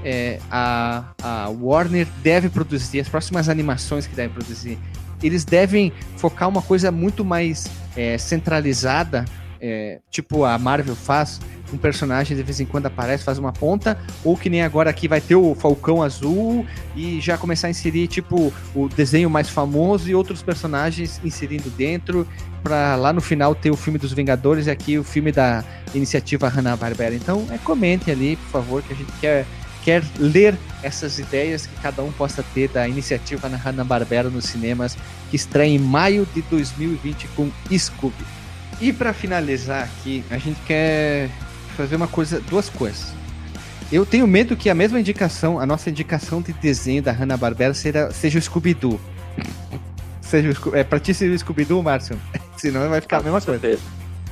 é, 0.05 0.39
a, 0.51 1.13
a 1.23 1.49
Warner 1.49 2.07
deve 2.23 2.49
produzir, 2.49 3.01
as 3.01 3.09
próximas 3.09 3.49
animações 3.49 4.07
que 4.07 4.15
deve 4.15 4.35
produzir? 4.35 4.79
Eles 5.23 5.45
devem 5.45 5.93
focar 6.17 6.49
uma 6.49 6.63
coisa 6.63 6.93
muito 6.93 7.25
mais 7.25 7.67
é, 7.97 8.17
centralizada, 8.19 9.25
é, 9.61 9.99
tipo 10.11 10.45
a 10.45 10.57
Marvel 10.59 10.95
faz, 10.95 11.41
um 11.73 11.77
personagem 11.77 12.37
de 12.37 12.43
vez 12.43 12.61
em 12.61 12.67
quando 12.67 12.87
aparece, 12.87 13.25
faz 13.25 13.39
uma 13.39 13.53
ponta, 13.53 13.99
ou 14.25 14.37
que 14.37 14.49
nem 14.49 14.63
agora 14.63 14.91
aqui 14.91 15.09
vai 15.09 15.21
ter 15.21 15.37
o 15.37 15.55
Falcão 15.55 16.03
Azul 16.03 16.67
e 16.97 17.21
já 17.21 17.37
começar 17.37 17.67
a 17.67 17.71
inserir 17.71 18.07
tipo 18.09 18.53
o 18.75 18.89
desenho 18.89 19.29
mais 19.29 19.49
famoso 19.49 20.09
e 20.09 20.15
outros 20.15 20.43
personagens 20.43 21.21
inserindo 21.25 21.71
dentro, 21.71 22.27
para 22.63 22.97
lá 22.97 23.13
no 23.13 23.21
final 23.21 23.55
ter 23.55 23.71
o 23.71 23.77
filme 23.77 23.99
dos 23.99 24.13
Vingadores 24.13 24.67
e 24.67 24.71
aqui 24.71 24.99
o 24.99 25.05
filme 25.05 25.33
da 25.33 25.65
iniciativa 25.95 26.49
Hanna-Barbera. 26.49 27.15
Então, 27.15 27.47
é, 27.51 27.59
comente 27.59 28.11
ali, 28.11 28.37
por 28.37 28.51
favor, 28.51 28.83
que 28.83 28.93
a 28.93 28.97
gente 28.97 29.13
quer 29.21 29.47
quer 29.85 30.03
ler 30.19 30.55
essas 30.83 31.19
ideias 31.19 31.67
que 31.67 31.75
cada 31.81 32.03
um 32.03 32.13
possa 32.13 32.43
ter 32.43 32.69
da 32.69 32.87
iniciativa 32.87 33.49
na 33.49 33.57
Hanna-Barbera 33.57 34.29
nos 34.29 34.45
cinemas, 34.45 34.99
que 35.31 35.37
estreia 35.37 35.71
em 35.71 35.79
maio 35.79 36.29
de 36.35 36.43
2020 36.43 37.27
com 37.29 37.51
Scooby. 37.73 38.25
E 38.81 38.93
para 38.93 39.15
finalizar 39.15 39.85
aqui, 39.85 40.23
a 40.31 40.37
gente 40.37 40.61
quer 40.67 41.31
fazer 41.79 41.95
uma 41.95 42.09
coisa, 42.09 42.41
duas 42.41 42.69
coisas. 42.69 43.13
Eu 43.91 44.05
tenho 44.05 44.27
medo 44.27 44.57
que 44.57 44.69
a 44.69 44.75
mesma 44.75 44.99
indicação, 44.99 45.61
a 45.61 45.65
nossa 45.65 45.89
indicação 45.89 46.43
de 46.43 46.53
desenho 46.53 47.01
da 47.01 47.13
Hanna-Barbera 47.13 47.73
seja, 47.73 48.11
seja 48.11 48.39
o 48.39 48.43
Scooby-Doo. 48.43 49.01
seja 50.21 50.51
o, 50.51 50.77
é 50.77 50.83
pra 50.83 50.99
ti 50.99 51.15
seria 51.15 51.35
o 51.35 51.39
Scooby-Doo, 51.39 51.83
Márcio? 51.83 52.19
Senão 52.59 52.89
vai 52.91 53.01
ficar 53.01 53.19
a 53.19 53.23
mesma 53.23 53.41
coisa. 53.41 53.79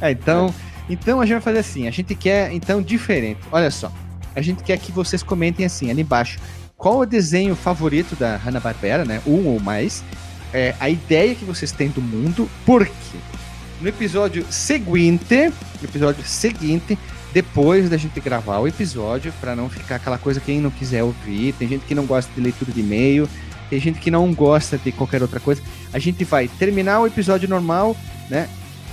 É, 0.00 0.10
então, 0.10 0.52
então 0.90 1.20
a 1.20 1.24
gente 1.24 1.34
vai 1.34 1.40
fazer 1.40 1.60
assim, 1.60 1.86
a 1.86 1.90
gente 1.90 2.14
quer 2.16 2.52
então 2.52 2.82
diferente. 2.82 3.40
Olha 3.52 3.70
só, 3.70 3.92
a 4.34 4.42
gente 4.42 4.64
quer 4.64 4.76
que 4.78 4.90
vocês 4.90 5.22
comentem 5.22 5.64
assim, 5.64 5.88
ali 5.88 6.02
embaixo, 6.02 6.38
qual 6.76 6.98
o 6.98 7.06
desenho 7.06 7.54
favorito 7.54 8.16
da 8.16 8.36
Hanna-Barbera, 8.36 9.04
né? 9.04 9.22
Um 9.24 9.46
ou 9.46 9.60
mais. 9.60 10.04
É, 10.52 10.74
a 10.80 10.90
ideia 10.90 11.34
que 11.34 11.44
vocês 11.44 11.70
têm 11.70 11.88
do 11.88 12.02
mundo, 12.02 12.50
por 12.66 12.84
quê? 12.84 13.18
No 13.80 13.88
episódio 13.88 14.44
seguinte, 14.50 15.52
no 15.80 15.88
episódio 15.88 16.24
seguinte, 16.24 16.98
depois 17.32 17.88
da 17.90 17.96
gente 17.96 18.18
gravar 18.20 18.58
o 18.58 18.68
episódio, 18.68 19.32
para 19.40 19.54
não 19.54 19.68
ficar 19.68 19.96
aquela 19.96 20.18
coisa 20.18 20.40
quem 20.40 20.60
não 20.60 20.70
quiser 20.70 21.02
ouvir, 21.02 21.52
tem 21.54 21.68
gente 21.68 21.84
que 21.84 21.94
não 21.94 22.06
gosta 22.06 22.30
de 22.34 22.40
leitura 22.40 22.72
de 22.72 22.80
e-mail, 22.80 23.28
tem 23.68 23.80
gente 23.80 23.98
que 23.98 24.10
não 24.10 24.32
gosta 24.32 24.78
de 24.78 24.92
qualquer 24.92 25.22
outra 25.22 25.40
coisa. 25.40 25.62
A 25.92 25.98
gente 25.98 26.24
vai 26.24 26.48
terminar 26.48 27.00
o 27.00 27.06
episódio 27.06 27.48
normal, 27.48 27.96
né? 28.30 28.48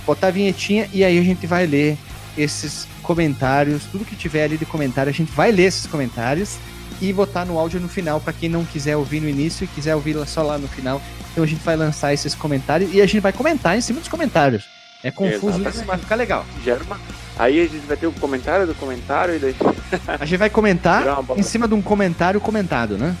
Botar 0.06 0.28
a 0.28 0.30
vinhetinha 0.30 0.88
e 0.92 1.04
aí 1.04 1.18
a 1.18 1.22
gente 1.22 1.46
vai 1.46 1.66
ler 1.66 1.96
esses 2.36 2.86
comentários, 3.02 3.84
tudo 3.84 4.04
que 4.04 4.16
tiver 4.16 4.44
ali 4.44 4.56
de 4.56 4.66
comentário, 4.66 5.10
a 5.10 5.14
gente 5.14 5.30
vai 5.32 5.52
ler 5.52 5.64
esses 5.64 5.86
comentários 5.86 6.58
e 7.00 7.12
botar 7.12 7.44
no 7.44 7.58
áudio 7.58 7.80
no 7.80 7.88
final 7.88 8.20
para 8.20 8.32
quem 8.32 8.48
não 8.48 8.64
quiser 8.64 8.96
ouvir 8.96 9.20
no 9.20 9.28
início 9.28 9.64
e 9.64 9.68
quiser 9.68 9.94
ouvir 9.94 10.16
só 10.26 10.42
lá 10.42 10.58
no 10.58 10.68
final. 10.68 11.00
Então 11.32 11.44
a 11.44 11.46
gente 11.46 11.62
vai 11.62 11.76
lançar 11.76 12.12
esses 12.12 12.34
comentários 12.34 12.92
e 12.94 13.00
a 13.00 13.06
gente 13.06 13.20
vai 13.20 13.32
comentar 13.32 13.76
em 13.76 13.80
cima 13.80 14.00
dos 14.00 14.08
comentários. 14.08 14.64
É 15.02 15.10
confuso, 15.10 15.60
Exatamente. 15.60 15.64
mas 15.64 15.86
vai 15.86 15.98
ficar 15.98 16.14
legal. 16.14 16.46
Gera 16.64 16.82
uma... 16.82 16.98
Aí 17.38 17.60
a 17.60 17.66
gente 17.66 17.84
vai 17.86 17.96
ter 17.96 18.06
o 18.06 18.12
comentário 18.12 18.66
do 18.66 18.74
comentário 18.74 19.34
e 19.34 19.38
daí. 19.38 19.56
A 20.20 20.24
gente 20.24 20.38
vai 20.38 20.48
comentar 20.50 21.02
em 21.36 21.42
cima 21.42 21.66
de 21.66 21.74
um 21.74 21.82
comentário 21.82 22.40
comentado, 22.40 22.96
né? 22.96 23.14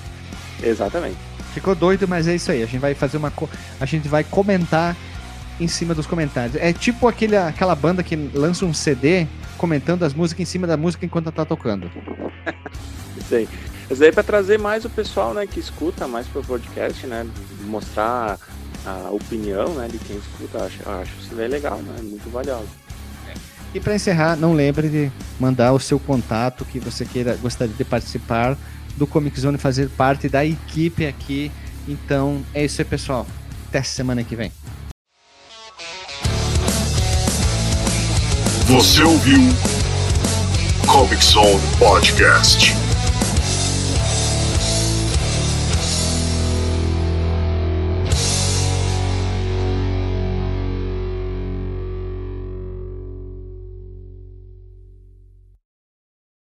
Exatamente. 0.62 1.16
Ficou 1.52 1.74
doido, 1.74 2.06
mas 2.06 2.26
é 2.28 2.34
isso 2.34 2.50
aí. 2.52 2.62
A 2.62 2.66
gente 2.66 2.78
vai 2.78 2.94
fazer 2.94 3.16
uma. 3.16 3.30
co- 3.30 3.48
A 3.80 3.84
gente 3.86 4.06
vai 4.08 4.22
comentar 4.24 4.96
em 5.60 5.66
cima 5.68 5.94
dos 5.94 6.06
comentários. 6.06 6.56
É 6.56 6.72
tipo 6.72 7.06
aquele, 7.08 7.36
aquela 7.36 7.74
banda 7.74 8.02
que 8.02 8.14
lança 8.34 8.64
um 8.64 8.72
CD 8.74 9.26
comentando 9.58 10.04
as 10.04 10.14
músicas 10.14 10.42
em 10.42 10.50
cima 10.50 10.66
da 10.66 10.76
música 10.76 11.04
enquanto 11.04 11.30
tá 11.32 11.44
tocando. 11.44 11.90
Isso 13.18 13.34
aí. 13.34 13.48
Isso 13.90 14.02
aí 14.02 14.08
é 14.08 14.12
pra 14.12 14.22
trazer 14.22 14.58
mais 14.58 14.84
o 14.84 14.90
pessoal, 14.90 15.34
né, 15.34 15.46
que 15.46 15.60
escuta 15.60 16.08
mais 16.08 16.26
pro 16.26 16.42
podcast, 16.42 17.06
né? 17.06 17.26
Mostrar 17.66 18.38
a 18.86 19.10
opinião, 19.10 19.68
né, 19.74 19.88
de 19.90 19.98
quem 19.98 20.16
escuta. 20.16 20.64
Acho, 20.64 20.88
acho 20.88 21.12
isso 21.20 21.34
daí 21.34 21.48
legal, 21.48 21.78
né? 21.78 21.94
Muito 22.02 22.28
valioso. 22.30 22.66
E 23.74 23.80
para 23.80 23.96
encerrar, 23.96 24.36
não 24.36 24.52
lembre 24.52 24.88
de 24.88 25.12
mandar 25.38 25.72
o 25.72 25.80
seu 25.80 25.98
contato 25.98 26.64
que 26.64 26.78
você 26.78 27.04
queira 27.04 27.34
gostaria 27.34 27.74
de 27.74 27.84
participar 27.84 28.56
do 28.96 29.04
Comic 29.04 29.38
Zone, 29.38 29.58
fazer 29.58 29.88
parte 29.90 30.28
da 30.28 30.44
equipe 30.44 31.04
aqui. 31.04 31.50
Então 31.88 32.40
é 32.54 32.64
isso 32.64 32.80
aí, 32.80 32.84
pessoal. 32.84 33.26
Até 33.68 33.82
semana 33.82 34.22
que 34.22 34.36
vem. 34.36 34.52
Você 38.68 39.02
ouviu 39.02 39.40
Comic 40.86 41.24
Zone 41.24 41.60
Podcast. 41.76 42.83